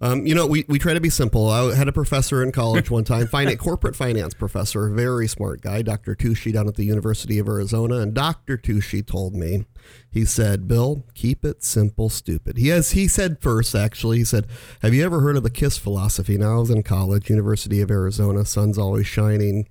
Um, 0.00 0.26
you 0.26 0.34
know, 0.34 0.46
we, 0.46 0.64
we 0.68 0.78
try 0.78 0.94
to 0.94 1.00
be 1.00 1.10
simple. 1.10 1.48
I 1.48 1.74
had 1.74 1.88
a 1.88 1.92
professor 1.92 2.42
in 2.42 2.52
college 2.52 2.90
one 2.90 3.04
time, 3.04 3.26
finance, 3.28 3.60
corporate 3.60 3.96
finance 3.96 4.34
professor, 4.34 4.88
very 4.88 5.28
smart 5.28 5.60
guy, 5.60 5.82
Dr. 5.82 6.14
Tucci 6.14 6.52
down 6.52 6.68
at 6.68 6.76
the 6.76 6.84
University 6.84 7.38
of 7.38 7.48
Arizona. 7.48 7.96
And 7.98 8.14
Dr. 8.14 8.56
Tucci 8.56 9.06
told 9.06 9.34
me, 9.34 9.64
he 10.10 10.24
said, 10.24 10.68
Bill, 10.68 11.04
keep 11.14 11.44
it 11.44 11.62
simple, 11.62 12.08
stupid. 12.08 12.56
He 12.56 12.68
has 12.68 12.92
he 12.92 13.08
said 13.08 13.40
first, 13.40 13.74
actually, 13.74 14.18
he 14.18 14.24
said, 14.24 14.46
Have 14.82 14.94
you 14.94 15.04
ever 15.04 15.20
heard 15.20 15.36
of 15.36 15.42
the 15.42 15.50
KISS 15.50 15.78
philosophy? 15.78 16.38
Now 16.38 16.56
I 16.56 16.60
was 16.60 16.70
in 16.70 16.82
college, 16.82 17.30
University 17.30 17.80
of 17.80 17.90
Arizona, 17.90 18.44
sun's 18.44 18.78
always 18.78 19.06
shining, 19.06 19.68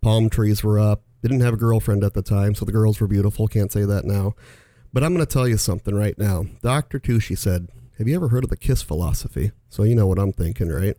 palm 0.00 0.30
trees 0.30 0.62
were 0.62 0.78
up. 0.78 1.02
Didn't 1.22 1.40
have 1.40 1.54
a 1.54 1.58
girlfriend 1.58 2.04
at 2.04 2.14
the 2.14 2.22
time, 2.22 2.54
so 2.54 2.64
the 2.64 2.72
girls 2.72 3.00
were 3.00 3.08
beautiful. 3.08 3.48
Can't 3.48 3.72
say 3.72 3.84
that 3.84 4.04
now. 4.04 4.34
But 4.92 5.02
I'm 5.02 5.12
going 5.12 5.26
to 5.26 5.32
tell 5.32 5.48
you 5.48 5.56
something 5.56 5.94
right 5.94 6.16
now. 6.16 6.44
Dr. 6.62 7.00
Tucci 7.00 7.36
said, 7.36 7.68
have 7.98 8.06
you 8.06 8.14
ever 8.14 8.28
heard 8.28 8.44
of 8.44 8.50
the 8.50 8.56
KISS 8.56 8.82
philosophy? 8.82 9.52
So 9.68 9.82
you 9.82 9.94
know 9.94 10.06
what 10.06 10.18
I'm 10.18 10.32
thinking, 10.32 10.68
right? 10.68 10.96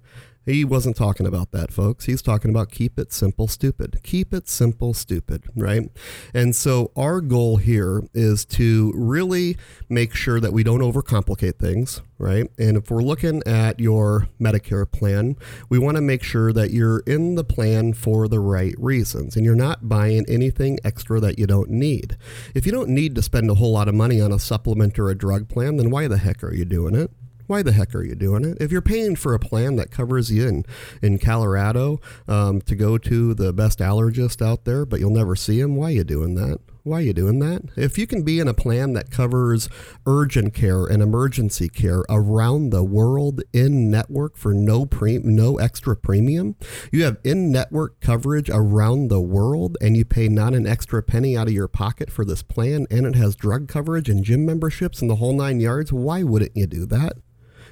He 0.47 0.63
wasn't 0.63 0.95
talking 0.95 1.27
about 1.27 1.51
that, 1.51 1.73
folks. 1.73 2.05
He's 2.05 2.21
talking 2.21 2.49
about 2.49 2.71
keep 2.71 2.97
it 2.97 3.11
simple, 3.11 3.49
stupid. 3.49 3.99
Keep 4.01 4.33
it 4.33 4.47
simple, 4.47 4.93
stupid, 4.93 5.43
right? 5.57 5.91
And 6.33 6.55
so 6.55 6.91
our 6.95 7.19
goal 7.19 7.57
here 7.57 8.03
is 8.13 8.45
to 8.45 8.93
really 8.95 9.57
make 9.89 10.15
sure 10.15 10.39
that 10.39 10.53
we 10.53 10.63
don't 10.63 10.79
overcomplicate 10.79 11.59
things, 11.59 12.01
right? 12.17 12.49
And 12.57 12.77
if 12.77 12.89
we're 12.89 13.03
looking 13.03 13.43
at 13.45 13.81
your 13.81 14.29
Medicare 14.39 14.89
plan, 14.89 15.35
we 15.67 15.79
want 15.79 15.95
to 15.97 16.01
make 16.01 16.23
sure 16.23 16.53
that 16.53 16.71
you're 16.71 16.99
in 16.99 17.35
the 17.35 17.43
plan 17.43 17.91
for 17.91 18.29
the 18.29 18.39
right 18.39 18.75
reasons 18.77 19.35
and 19.35 19.43
you're 19.45 19.53
not 19.53 19.89
buying 19.89 20.25
anything 20.29 20.79
extra 20.85 21.19
that 21.19 21.37
you 21.37 21.45
don't 21.45 21.69
need. 21.69 22.15
If 22.55 22.65
you 22.65 22.71
don't 22.71 22.89
need 22.89 23.15
to 23.15 23.21
spend 23.21 23.51
a 23.51 23.55
whole 23.55 23.73
lot 23.73 23.89
of 23.89 23.95
money 23.95 24.21
on 24.21 24.31
a 24.31 24.39
supplement 24.39 24.97
or 24.97 25.09
a 25.09 25.17
drug 25.17 25.49
plan, 25.49 25.75
then 25.75 25.89
why 25.89 26.07
the 26.07 26.19
heck 26.19 26.41
are 26.41 26.53
you 26.53 26.63
doing 26.63 26.95
it? 26.95 27.11
Why 27.47 27.63
the 27.63 27.71
heck 27.71 27.95
are 27.95 28.03
you 28.03 28.15
doing 28.15 28.45
it? 28.45 28.57
If 28.61 28.71
you're 28.71 28.81
paying 28.81 29.15
for 29.15 29.33
a 29.33 29.39
plan 29.39 29.77
that 29.77 29.91
covers 29.91 30.31
you 30.31 30.47
in, 30.47 30.65
in 31.01 31.17
Colorado 31.17 31.99
um, 32.27 32.61
to 32.61 32.75
go 32.75 32.97
to 32.97 33.33
the 33.33 33.53
best 33.53 33.79
allergist 33.79 34.45
out 34.45 34.65
there, 34.65 34.85
but 34.85 34.99
you'll 34.99 35.09
never 35.09 35.35
see 35.35 35.59
him, 35.59 35.75
why 35.75 35.87
are 35.87 35.91
you 35.91 36.03
doing 36.03 36.35
that? 36.35 36.59
Why 36.87 36.99
are 36.99 37.01
you 37.01 37.13
doing 37.13 37.39
that? 37.39 37.63
If 37.75 37.97
you 37.97 38.07
can 38.07 38.23
be 38.23 38.39
in 38.39 38.47
a 38.47 38.53
plan 38.53 38.93
that 38.93 39.11
covers 39.11 39.67
urgent 40.05 40.53
care 40.53 40.85
and 40.85 41.03
emergency 41.03 41.67
care 41.67 42.05
around 42.09 42.69
the 42.69 42.83
world 42.83 43.41
in 43.51 43.91
network 43.91 44.37
for 44.37 44.53
no 44.53 44.85
pre- 44.85 45.17
no 45.17 45.57
extra 45.57 45.97
premium, 45.97 46.55
you 46.89 47.03
have 47.03 47.17
in 47.25 47.51
network 47.51 47.99
coverage 47.99 48.49
around 48.49 49.09
the 49.09 49.19
world 49.19 49.75
and 49.81 49.97
you 49.97 50.05
pay 50.05 50.29
not 50.29 50.53
an 50.53 50.65
extra 50.65 51.03
penny 51.03 51.35
out 51.35 51.47
of 51.47 51.53
your 51.53 51.67
pocket 51.67 52.09
for 52.09 52.23
this 52.23 52.41
plan 52.41 52.87
and 52.89 53.05
it 53.05 53.15
has 53.15 53.35
drug 53.35 53.67
coverage 53.67 54.07
and 54.07 54.23
gym 54.23 54.45
memberships 54.45 55.01
and 55.01 55.09
the 55.09 55.15
whole 55.15 55.33
nine 55.33 55.59
yards, 55.59 55.91
why 55.91 56.23
wouldn't 56.23 56.55
you 56.55 56.67
do 56.67 56.85
that? 56.85 57.17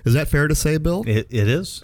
Is 0.06 0.14
that 0.14 0.28
fair 0.28 0.48
to 0.48 0.56
say, 0.56 0.78
Bill? 0.78 1.04
It, 1.08 1.28
it 1.30 1.48
is. 1.48 1.84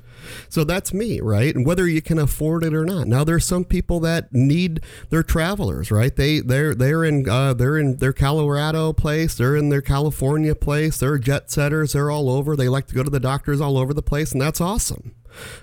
So 0.50 0.64
that's 0.64 0.94
me, 0.94 1.20
right? 1.20 1.56
And 1.56 1.66
whether 1.66 1.88
you 1.88 2.02
can 2.02 2.20
afford 2.20 2.64
it 2.64 2.74
or 2.74 2.86
not. 2.86 3.08
Now 3.08 3.24
there's 3.24 3.46
some 3.46 3.66
people 3.66 4.00
that 4.02 4.32
need 4.32 4.82
their 5.10 5.24
travelers, 5.24 5.92
right? 5.92 6.16
They 6.16 6.40
they're 6.40 6.76
they're 6.76 7.04
in 7.04 7.28
uh, 7.28 7.54
they're 7.54 7.78
in 7.78 7.98
their 7.98 8.14
Colorado 8.14 8.94
place, 8.94 9.36
they're 9.36 9.56
in 9.56 9.70
their 9.70 9.82
California 9.82 10.56
place, 10.56 10.98
they're 11.00 11.18
jet 11.18 11.50
setters, 11.50 11.94
they're 11.94 12.12
all 12.12 12.30
over. 12.30 12.56
They 12.56 12.70
like 12.70 12.88
to 12.88 12.96
go 12.96 13.04
to 13.04 13.10
the 13.10 13.20
doctors 13.20 13.60
all 13.60 13.78
over 13.78 13.94
the 13.94 14.04
place, 14.04 14.32
and 14.32 14.42
that's 14.42 14.62
awesome. 14.62 15.16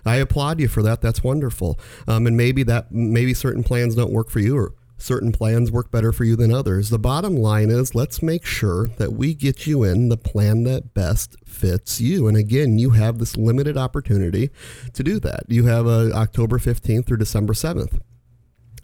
I 0.04 0.16
applaud 0.16 0.60
you 0.60 0.68
for 0.68 0.82
that. 0.82 1.00
That's 1.00 1.22
wonderful. 1.22 1.78
Um, 2.06 2.26
and 2.26 2.36
maybe 2.36 2.62
that 2.64 2.90
maybe 2.90 3.34
certain 3.34 3.62
plans 3.62 3.94
don't 3.94 4.12
work 4.12 4.30
for 4.30 4.40
you, 4.40 4.56
or 4.56 4.74
certain 4.98 5.32
plans 5.32 5.72
work 5.72 5.90
better 5.90 6.12
for 6.12 6.24
you 6.24 6.36
than 6.36 6.52
others. 6.52 6.90
The 6.90 6.98
bottom 6.98 7.36
line 7.36 7.70
is 7.70 7.94
let's 7.94 8.22
make 8.22 8.44
sure 8.44 8.88
that 8.98 9.12
we 9.12 9.34
get 9.34 9.66
you 9.66 9.84
in 9.84 10.08
the 10.08 10.16
plan 10.16 10.64
that 10.64 10.92
best 10.92 11.36
fits 11.46 12.00
you. 12.00 12.28
And 12.28 12.36
again, 12.36 12.78
you 12.78 12.90
have 12.90 13.18
this 13.18 13.36
limited 13.36 13.76
opportunity 13.76 14.50
to 14.92 15.02
do 15.02 15.18
that. 15.20 15.44
You 15.48 15.66
have 15.66 15.86
a 15.86 16.12
October 16.12 16.58
15th 16.58 17.06
through 17.06 17.18
December 17.18 17.54
7th 17.54 18.00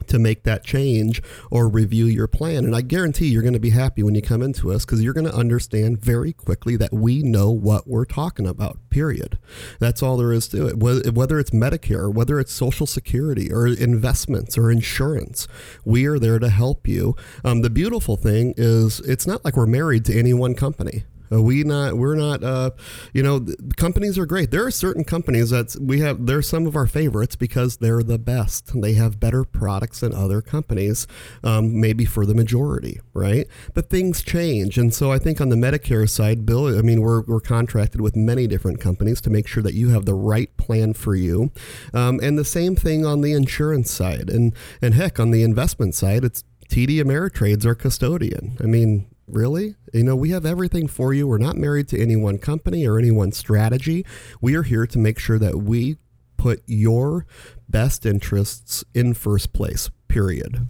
to 0.08 0.18
make 0.18 0.42
that 0.44 0.64
change 0.64 1.22
or 1.50 1.68
review 1.68 2.06
your 2.06 2.26
plan. 2.26 2.64
And 2.64 2.74
I 2.74 2.80
guarantee 2.80 3.26
you're 3.26 3.42
going 3.42 3.54
to 3.54 3.60
be 3.60 3.70
happy 3.70 4.02
when 4.02 4.14
you 4.14 4.22
come 4.22 4.42
into 4.42 4.72
us 4.72 4.84
because 4.84 5.02
you're 5.02 5.14
going 5.14 5.26
to 5.26 5.34
understand 5.34 6.00
very 6.00 6.32
quickly 6.32 6.76
that 6.76 6.92
we 6.92 7.22
know 7.22 7.50
what 7.50 7.86
we're 7.86 8.04
talking 8.04 8.46
about, 8.46 8.78
period. 8.90 9.38
That's 9.78 10.02
all 10.02 10.16
there 10.16 10.32
is 10.32 10.48
to 10.48 10.66
it. 10.68 10.78
Whether 10.78 11.38
it's 11.38 11.50
Medicare, 11.50 12.12
whether 12.12 12.38
it's 12.38 12.52
Social 12.52 12.86
Security 12.86 13.52
or 13.52 13.66
investments 13.66 14.56
or 14.58 14.70
insurance, 14.70 15.48
we 15.84 16.06
are 16.06 16.18
there 16.18 16.38
to 16.38 16.48
help 16.48 16.86
you. 16.86 17.16
Um, 17.44 17.62
the 17.62 17.70
beautiful 17.70 18.16
thing 18.16 18.54
is 18.56 19.00
it's 19.00 19.26
not 19.26 19.44
like 19.44 19.56
we're 19.56 19.66
married 19.66 20.04
to 20.06 20.18
any 20.18 20.34
one 20.34 20.54
company. 20.54 21.04
Uh, 21.32 21.42
we 21.42 21.64
not 21.64 21.96
we're 21.96 22.14
not 22.14 22.42
uh, 22.42 22.70
you 23.12 23.22
know 23.22 23.44
companies 23.76 24.18
are 24.18 24.26
great. 24.26 24.50
There 24.50 24.66
are 24.66 24.70
certain 24.70 25.04
companies 25.04 25.50
that 25.50 25.76
we 25.80 26.00
have. 26.00 26.26
They're 26.26 26.42
some 26.42 26.66
of 26.66 26.76
our 26.76 26.86
favorites 26.86 27.36
because 27.36 27.78
they're 27.78 28.02
the 28.02 28.18
best. 28.18 28.80
They 28.80 28.94
have 28.94 29.20
better 29.20 29.44
products 29.44 30.00
than 30.00 30.14
other 30.14 30.40
companies, 30.42 31.06
um, 31.42 31.80
maybe 31.80 32.04
for 32.04 32.26
the 32.26 32.34
majority, 32.34 33.00
right? 33.12 33.46
But 33.72 33.90
things 33.90 34.22
change, 34.22 34.78
and 34.78 34.92
so 34.92 35.10
I 35.12 35.18
think 35.18 35.40
on 35.40 35.48
the 35.48 35.56
Medicare 35.56 36.08
side, 36.08 36.46
Bill. 36.46 36.78
I 36.78 36.82
mean, 36.82 37.00
we're 37.00 37.22
we're 37.22 37.40
contracted 37.40 38.00
with 38.00 38.16
many 38.16 38.46
different 38.46 38.80
companies 38.80 39.20
to 39.22 39.30
make 39.30 39.46
sure 39.46 39.62
that 39.62 39.74
you 39.74 39.88
have 39.90 40.04
the 40.04 40.14
right 40.14 40.54
plan 40.56 40.94
for 40.94 41.14
you, 41.14 41.50
um, 41.92 42.20
and 42.22 42.38
the 42.38 42.44
same 42.44 42.76
thing 42.76 43.04
on 43.04 43.20
the 43.20 43.32
insurance 43.32 43.90
side, 43.90 44.30
and 44.30 44.54
and 44.80 44.94
heck, 44.94 45.18
on 45.18 45.30
the 45.30 45.42
investment 45.42 45.94
side, 45.94 46.24
it's 46.24 46.44
TD 46.74 46.96
Ameritrade's 46.96 47.64
our 47.64 47.74
custodian. 47.76 48.56
I 48.60 48.64
mean, 48.64 49.06
Really? 49.26 49.74
You 49.92 50.04
know, 50.04 50.16
we 50.16 50.30
have 50.30 50.44
everything 50.44 50.86
for 50.86 51.14
you. 51.14 51.26
We're 51.26 51.38
not 51.38 51.56
married 51.56 51.88
to 51.88 52.00
any 52.00 52.16
one 52.16 52.38
company 52.38 52.86
or 52.86 52.98
any 52.98 53.10
one 53.10 53.32
strategy. 53.32 54.04
We 54.40 54.54
are 54.54 54.62
here 54.62 54.86
to 54.86 54.98
make 54.98 55.18
sure 55.18 55.38
that 55.38 55.62
we 55.62 55.96
put 56.36 56.62
your 56.66 57.26
best 57.68 58.04
interests 58.04 58.84
in 58.92 59.14
first 59.14 59.52
place, 59.52 59.90
period. 60.08 60.68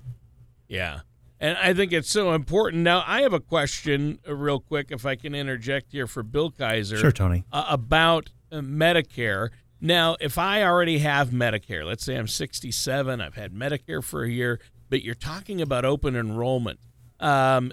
Yeah. 0.68 1.00
And 1.40 1.58
I 1.58 1.74
think 1.74 1.92
it's 1.92 2.10
so 2.10 2.32
important. 2.32 2.84
Now, 2.84 3.02
I 3.06 3.22
have 3.22 3.32
a 3.32 3.40
question, 3.40 4.20
uh, 4.26 4.34
real 4.34 4.60
quick, 4.60 4.88
if 4.90 5.04
I 5.04 5.16
can 5.16 5.34
interject 5.34 5.90
here 5.90 6.06
for 6.06 6.22
Bill 6.22 6.50
Kaiser. 6.50 6.96
Sure, 6.96 7.12
Tony. 7.12 7.44
Uh, 7.50 7.66
about 7.68 8.30
uh, 8.52 8.58
Medicare. 8.58 9.50
Now, 9.80 10.16
if 10.20 10.38
I 10.38 10.62
already 10.62 10.98
have 10.98 11.30
Medicare, 11.30 11.84
let's 11.84 12.04
say 12.04 12.14
I'm 12.14 12.28
67, 12.28 13.20
I've 13.20 13.34
had 13.34 13.52
Medicare 13.52 14.02
for 14.02 14.22
a 14.22 14.30
year, 14.30 14.60
but 14.88 15.02
you're 15.02 15.14
talking 15.14 15.60
about 15.60 15.84
open 15.84 16.16
enrollment. 16.16 16.80
Um, 17.20 17.72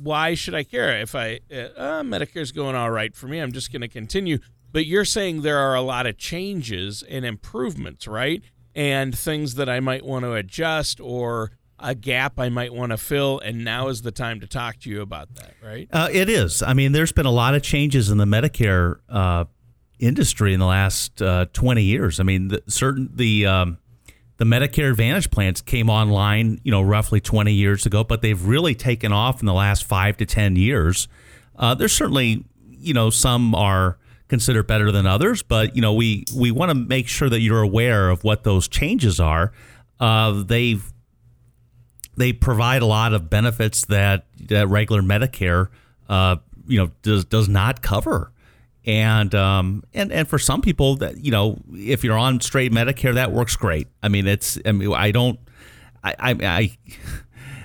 why 0.00 0.34
should 0.34 0.54
I 0.54 0.62
care 0.62 1.00
if 1.00 1.14
I 1.14 1.40
uh, 1.50 1.56
uh 1.76 2.02
Medicare's 2.02 2.52
going 2.52 2.76
all 2.76 2.90
right 2.90 3.14
for 3.14 3.26
me? 3.26 3.38
I'm 3.38 3.52
just 3.52 3.72
going 3.72 3.82
to 3.82 3.88
continue. 3.88 4.38
But 4.72 4.86
you're 4.86 5.04
saying 5.04 5.42
there 5.42 5.58
are 5.58 5.74
a 5.74 5.80
lot 5.80 6.06
of 6.06 6.18
changes 6.18 7.02
and 7.02 7.24
improvements, 7.24 8.06
right? 8.06 8.42
And 8.74 9.16
things 9.16 9.54
that 9.54 9.68
I 9.68 9.80
might 9.80 10.04
want 10.04 10.24
to 10.24 10.34
adjust 10.34 11.00
or 11.00 11.50
a 11.78 11.94
gap 11.94 12.38
I 12.38 12.48
might 12.48 12.72
want 12.72 12.92
to 12.92 12.96
fill, 12.96 13.38
and 13.40 13.64
now 13.64 13.88
is 13.88 14.02
the 14.02 14.12
time 14.12 14.40
to 14.40 14.46
talk 14.46 14.78
to 14.80 14.90
you 14.90 15.02
about 15.02 15.34
that, 15.36 15.54
right? 15.62 15.88
Uh, 15.92 16.08
it 16.10 16.28
is. 16.28 16.62
I 16.62 16.74
mean, 16.74 16.92
there's 16.92 17.12
been 17.12 17.26
a 17.26 17.30
lot 17.30 17.54
of 17.54 17.62
changes 17.62 18.10
in 18.10 18.18
the 18.18 18.24
Medicare 18.24 18.96
uh, 19.08 19.44
industry 19.98 20.54
in 20.54 20.60
the 20.60 20.66
last 20.66 21.20
uh, 21.20 21.46
20 21.52 21.82
years. 21.82 22.20
I 22.20 22.22
mean, 22.22 22.48
the, 22.48 22.62
certain 22.66 23.10
the 23.14 23.46
um, 23.46 23.78
the 24.38 24.44
Medicare 24.44 24.90
Advantage 24.90 25.30
plans 25.30 25.62
came 25.62 25.88
online, 25.88 26.60
you 26.62 26.70
know, 26.70 26.82
roughly 26.82 27.20
20 27.20 27.52
years 27.52 27.86
ago, 27.86 28.04
but 28.04 28.22
they've 28.22 28.44
really 28.44 28.74
taken 28.74 29.12
off 29.12 29.40
in 29.40 29.46
the 29.46 29.54
last 29.54 29.84
five 29.84 30.16
to 30.18 30.26
10 30.26 30.56
years. 30.56 31.08
Uh, 31.56 31.74
there's 31.74 31.92
certainly, 31.92 32.44
you 32.68 32.92
know, 32.92 33.08
some 33.08 33.54
are 33.54 33.98
considered 34.28 34.66
better 34.66 34.92
than 34.92 35.06
others, 35.06 35.42
but 35.42 35.74
you 35.76 35.82
know, 35.82 35.94
we 35.94 36.24
we 36.34 36.50
want 36.50 36.70
to 36.70 36.74
make 36.74 37.08
sure 37.08 37.28
that 37.28 37.40
you're 37.40 37.62
aware 37.62 38.10
of 38.10 38.24
what 38.24 38.44
those 38.44 38.68
changes 38.68 39.20
are. 39.20 39.52
Uh, 39.98 40.42
they've 40.44 40.92
they 42.16 42.32
provide 42.32 42.82
a 42.82 42.86
lot 42.86 43.12
of 43.12 43.30
benefits 43.30 43.84
that, 43.86 44.26
that 44.48 44.68
regular 44.68 45.02
Medicare, 45.02 45.68
uh, 46.08 46.36
you 46.66 46.78
know, 46.78 46.90
does 47.02 47.24
does 47.24 47.48
not 47.48 47.82
cover. 47.82 48.32
And 48.86 49.34
um, 49.34 49.82
and 49.92 50.12
and 50.12 50.28
for 50.28 50.38
some 50.38 50.62
people 50.62 50.96
that 50.96 51.18
you 51.24 51.32
know, 51.32 51.58
if 51.74 52.04
you're 52.04 52.16
on 52.16 52.40
straight 52.40 52.72
Medicare, 52.72 53.14
that 53.14 53.32
works 53.32 53.56
great. 53.56 53.88
I 54.02 54.08
mean, 54.08 54.26
it's 54.28 54.58
I 54.64 54.72
mean, 54.72 54.92
I 54.92 55.10
don't, 55.10 55.38
I 56.04 56.14
I. 56.18 56.36
I 56.42 56.78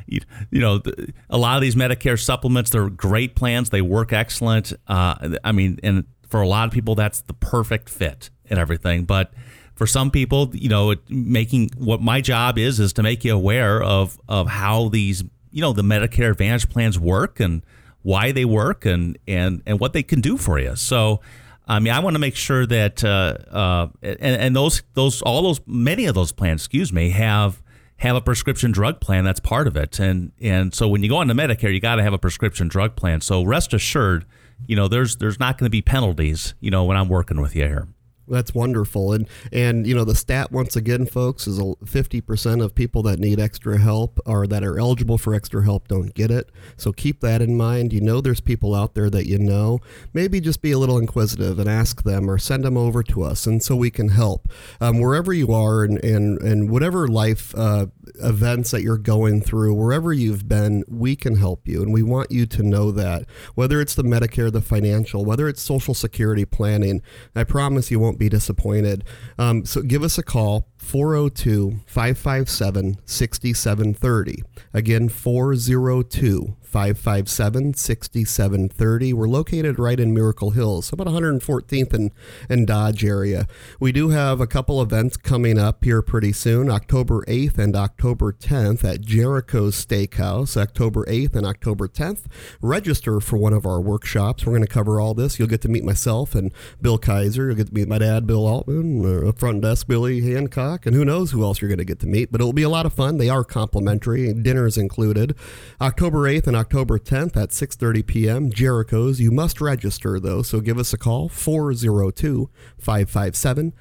you 0.07 0.59
know, 0.59 0.81
a 1.29 1.37
lot 1.37 1.55
of 1.55 1.61
these 1.61 1.75
Medicare 1.75 2.21
supplements, 2.21 2.69
they're 2.69 2.89
great 2.89 3.33
plans. 3.33 3.69
They 3.69 3.81
work 3.81 4.11
excellent. 4.11 4.73
Uh, 4.85 5.37
I 5.41 5.53
mean, 5.53 5.79
and 5.83 6.05
for 6.27 6.41
a 6.41 6.47
lot 6.47 6.67
of 6.67 6.73
people, 6.73 6.95
that's 6.95 7.21
the 7.21 7.33
perfect 7.33 7.89
fit 7.89 8.29
and 8.49 8.59
everything. 8.59 9.05
But 9.05 9.31
for 9.75 9.87
some 9.87 10.11
people, 10.11 10.51
you 10.53 10.69
know, 10.69 10.95
making 11.09 11.71
what 11.77 12.01
my 12.01 12.21
job 12.21 12.57
is 12.57 12.79
is 12.79 12.93
to 12.93 13.03
make 13.03 13.23
you 13.23 13.33
aware 13.33 13.81
of 13.81 14.19
of 14.27 14.47
how 14.47 14.89
these, 14.89 15.23
you 15.51 15.61
know, 15.61 15.73
the 15.73 15.81
Medicare 15.81 16.31
Advantage 16.31 16.69
plans 16.69 16.99
work 16.99 17.39
and 17.39 17.63
why 18.03 18.31
they 18.31 18.45
work 18.45 18.85
and 18.85 19.17
and 19.27 19.61
and 19.65 19.79
what 19.79 19.93
they 19.93 20.03
can 20.03 20.21
do 20.21 20.37
for 20.37 20.59
you. 20.59 20.75
So. 20.75 21.21
I 21.67 21.79
mean, 21.79 21.93
I 21.93 21.99
want 21.99 22.15
to 22.15 22.19
make 22.19 22.35
sure 22.35 22.65
that, 22.65 23.01
uh, 23.01 23.37
uh, 23.49 23.87
and, 24.01 24.19
and 24.19 24.55
those, 24.55 24.81
those, 24.93 25.21
all 25.21 25.43
those, 25.43 25.61
many 25.65 26.05
of 26.05 26.15
those 26.15 26.33
plans, 26.33 26.61
excuse 26.63 26.91
me, 26.91 27.11
have 27.11 27.61
have 28.01 28.15
a 28.15 28.21
prescription 28.21 28.71
drug 28.71 28.99
plan 28.99 29.23
that's 29.23 29.39
part 29.39 29.67
of 29.67 29.77
it. 29.77 29.99
And 29.99 30.31
and 30.41 30.73
so 30.73 30.87
when 30.87 31.03
you 31.03 31.09
go 31.09 31.17
on 31.17 31.27
to 31.27 31.35
Medicare, 31.35 31.71
you 31.71 31.79
got 31.79 31.95
to 31.95 32.03
have 32.03 32.13
a 32.13 32.17
prescription 32.17 32.67
drug 32.67 32.95
plan. 32.95 33.21
So 33.21 33.43
rest 33.43 33.75
assured, 33.75 34.25
you 34.65 34.75
know, 34.75 34.87
there's 34.87 35.17
there's 35.17 35.39
not 35.39 35.59
going 35.59 35.67
to 35.67 35.71
be 35.71 35.83
penalties, 35.83 36.55
you 36.59 36.71
know, 36.71 36.83
when 36.83 36.97
I'm 36.97 37.07
working 37.07 37.39
with 37.39 37.55
you 37.55 37.67
here. 37.67 37.87
That's 38.27 38.53
wonderful. 38.53 39.13
And 39.13 39.27
and 39.51 39.85
you 39.85 39.95
know 39.95 40.03
the 40.03 40.15
stat 40.15 40.51
once 40.51 40.75
again 40.75 41.05
folks 41.05 41.47
is 41.47 41.59
50% 41.59 42.63
of 42.63 42.75
people 42.75 43.03
that 43.03 43.19
need 43.19 43.39
extra 43.39 43.77
help 43.77 44.19
or 44.25 44.47
that 44.47 44.63
are 44.63 44.79
eligible 44.79 45.17
for 45.17 45.33
extra 45.33 45.63
help 45.63 45.87
don't 45.87 46.13
get 46.13 46.31
it. 46.31 46.49
So 46.77 46.91
keep 46.91 47.19
that 47.21 47.41
in 47.41 47.57
mind. 47.57 47.93
You 47.93 48.01
know 48.01 48.21
there's 48.21 48.39
people 48.39 48.73
out 48.73 48.93
there 48.93 49.09
that 49.09 49.27
you 49.27 49.37
know. 49.37 49.79
Maybe 50.13 50.39
just 50.39 50.61
be 50.61 50.71
a 50.71 50.79
little 50.79 50.97
inquisitive 50.97 51.59
and 51.59 51.69
ask 51.69 52.03
them 52.03 52.29
or 52.29 52.37
send 52.37 52.63
them 52.63 52.77
over 52.77 53.03
to 53.03 53.23
us 53.23 53.45
and 53.45 53.61
so 53.61 53.75
we 53.75 53.91
can 53.91 54.09
help. 54.09 54.47
Um, 54.79 54.99
wherever 54.99 55.33
you 55.33 55.51
are 55.53 55.83
and 55.83 56.03
and, 56.03 56.41
and 56.41 56.69
whatever 56.69 57.07
life 57.07 57.53
uh, 57.55 57.87
events 58.21 58.71
that 58.71 58.81
you're 58.81 58.97
going 58.97 59.41
through, 59.41 59.73
wherever 59.73 60.13
you've 60.13 60.47
been, 60.47 60.83
we 60.87 61.15
can 61.15 61.35
help 61.35 61.67
you 61.67 61.81
and 61.81 61.93
we 61.93 62.03
want 62.03 62.31
you 62.31 62.45
to 62.45 62.63
know 62.63 62.91
that. 62.91 63.25
Whether 63.55 63.81
it's 63.81 63.95
the 63.95 64.03
Medicare, 64.03 64.51
the 64.51 64.61
financial, 64.61 65.25
whether 65.25 65.47
it's 65.47 65.61
social 65.61 65.93
security 65.93 66.45
planning, 66.45 67.01
I 67.35 67.43
promise 67.43 67.91
you 67.91 67.99
won't 67.99 68.10
be 68.17 68.29
disappointed. 68.29 69.03
Um, 69.37 69.65
so 69.65 69.81
give 69.81 70.03
us 70.03 70.17
a 70.17 70.23
call, 70.23 70.67
402 70.91 71.79
557 71.85 72.97
6730. 73.05 74.43
Again, 74.73 75.07
402 75.07 76.57
557 76.71 77.73
6730. 77.73 79.11
We're 79.11 79.27
located 79.27 79.77
right 79.77 79.99
in 79.99 80.13
Miracle 80.13 80.51
Hills, 80.51 80.93
about 80.93 81.07
114th 81.07 81.93
and, 81.93 82.11
and 82.47 82.65
Dodge 82.65 83.03
area. 83.03 83.45
We 83.77 83.91
do 83.91 84.09
have 84.09 84.39
a 84.39 84.47
couple 84.47 84.81
events 84.81 85.17
coming 85.17 85.59
up 85.59 85.83
here 85.83 86.01
pretty 86.01 86.31
soon 86.31 86.69
October 86.69 87.25
8th 87.25 87.57
and 87.57 87.75
October 87.75 88.31
10th 88.31 88.85
at 88.85 89.01
Jerico's 89.01 89.85
Steakhouse, 89.85 90.55
October 90.55 91.03
8th 91.07 91.35
and 91.35 91.45
October 91.45 91.89
10th. 91.89 92.27
Register 92.61 93.19
for 93.19 93.35
one 93.35 93.51
of 93.51 93.65
our 93.65 93.81
workshops. 93.81 94.45
We're 94.45 94.53
going 94.53 94.65
to 94.65 94.67
cover 94.67 95.01
all 95.01 95.13
this. 95.13 95.37
You'll 95.37 95.49
get 95.49 95.61
to 95.63 95.69
meet 95.69 95.83
myself 95.83 96.33
and 96.35 96.53
Bill 96.81 96.97
Kaiser. 96.97 97.47
You'll 97.47 97.57
get 97.57 97.67
to 97.67 97.73
meet 97.73 97.89
my 97.89 97.97
dad, 97.97 98.25
Bill 98.25 98.47
Altman, 98.47 99.27
uh, 99.27 99.33
front 99.33 99.61
desk 99.61 99.87
Billy 99.87 100.21
Hancock, 100.21 100.80
and 100.85 100.95
who 100.95 101.05
knows 101.05 101.31
who 101.31 101.43
else 101.43 101.61
you're 101.61 101.69
going 101.69 101.77
to 101.77 101.85
get 101.85 101.99
to 101.99 102.07
meet. 102.07 102.31
But 102.31 102.41
it'll 102.41 102.53
be 102.53 102.63
a 102.63 102.69
lot 102.69 102.85
of 102.85 102.93
fun. 102.93 103.17
They 103.17 103.29
are 103.29 103.43
complimentary, 103.43 104.33
dinner's 104.33 104.77
included. 104.77 105.35
October 105.79 106.29
8th 106.29 106.47
and 106.47 106.55
October 106.55 106.99
10th 106.99 107.37
at 107.37 107.49
6:30 107.49 108.05
p.m. 108.05 108.49
Jerico's. 108.49 109.19
You 109.19 109.31
must 109.31 109.61
register 109.61 110.19
though, 110.19 110.41
so 110.41 110.59
give 110.59 110.77
us 110.77 110.93
a 110.93 110.97
call 110.97 111.29
402 111.29 112.49
557 112.77 113.73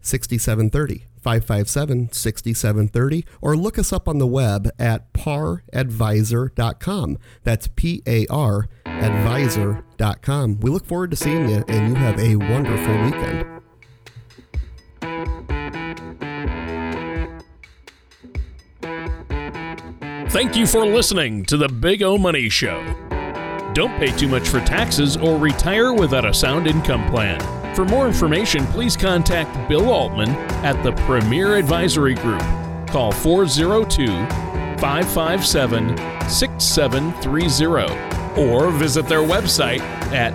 6730. 0.00 1.06
557 1.26 2.12
6730 2.12 3.26
or 3.40 3.56
look 3.56 3.80
us 3.80 3.92
up 3.92 4.08
on 4.08 4.18
the 4.18 4.28
web 4.28 4.70
at 4.78 5.12
paradvisor.com. 5.12 7.18
That's 7.42 7.68
P 7.74 8.00
A 8.06 8.28
R 8.28 8.68
advisor.com. 8.84 10.60
We 10.60 10.70
look 10.70 10.86
forward 10.86 11.10
to 11.10 11.16
seeing 11.16 11.48
you 11.48 11.64
and 11.66 11.88
you 11.88 11.96
have 11.96 12.20
a 12.20 12.36
wonderful 12.36 13.02
weekend. 13.02 13.55
Thank 20.36 20.52
you 20.54 20.66
for 20.66 20.84
listening 20.84 21.46
to 21.46 21.56
the 21.56 21.66
Big 21.66 22.02
O 22.02 22.18
Money 22.18 22.50
Show. 22.50 22.84
Don't 23.72 23.98
pay 23.98 24.14
too 24.14 24.28
much 24.28 24.46
for 24.46 24.60
taxes 24.60 25.16
or 25.16 25.38
retire 25.38 25.94
without 25.94 26.26
a 26.26 26.34
sound 26.34 26.66
income 26.66 27.08
plan. 27.08 27.40
For 27.74 27.86
more 27.86 28.06
information, 28.06 28.66
please 28.66 28.98
contact 28.98 29.66
Bill 29.66 29.88
Altman 29.88 30.28
at 30.62 30.82
the 30.82 30.92
Premier 31.06 31.56
Advisory 31.56 32.16
Group. 32.16 32.42
Call 32.86 33.12
402 33.12 34.08
557 34.78 35.96
6730 36.28 38.38
or 38.38 38.70
visit 38.72 39.08
their 39.08 39.22
website 39.22 39.80
at 40.12 40.34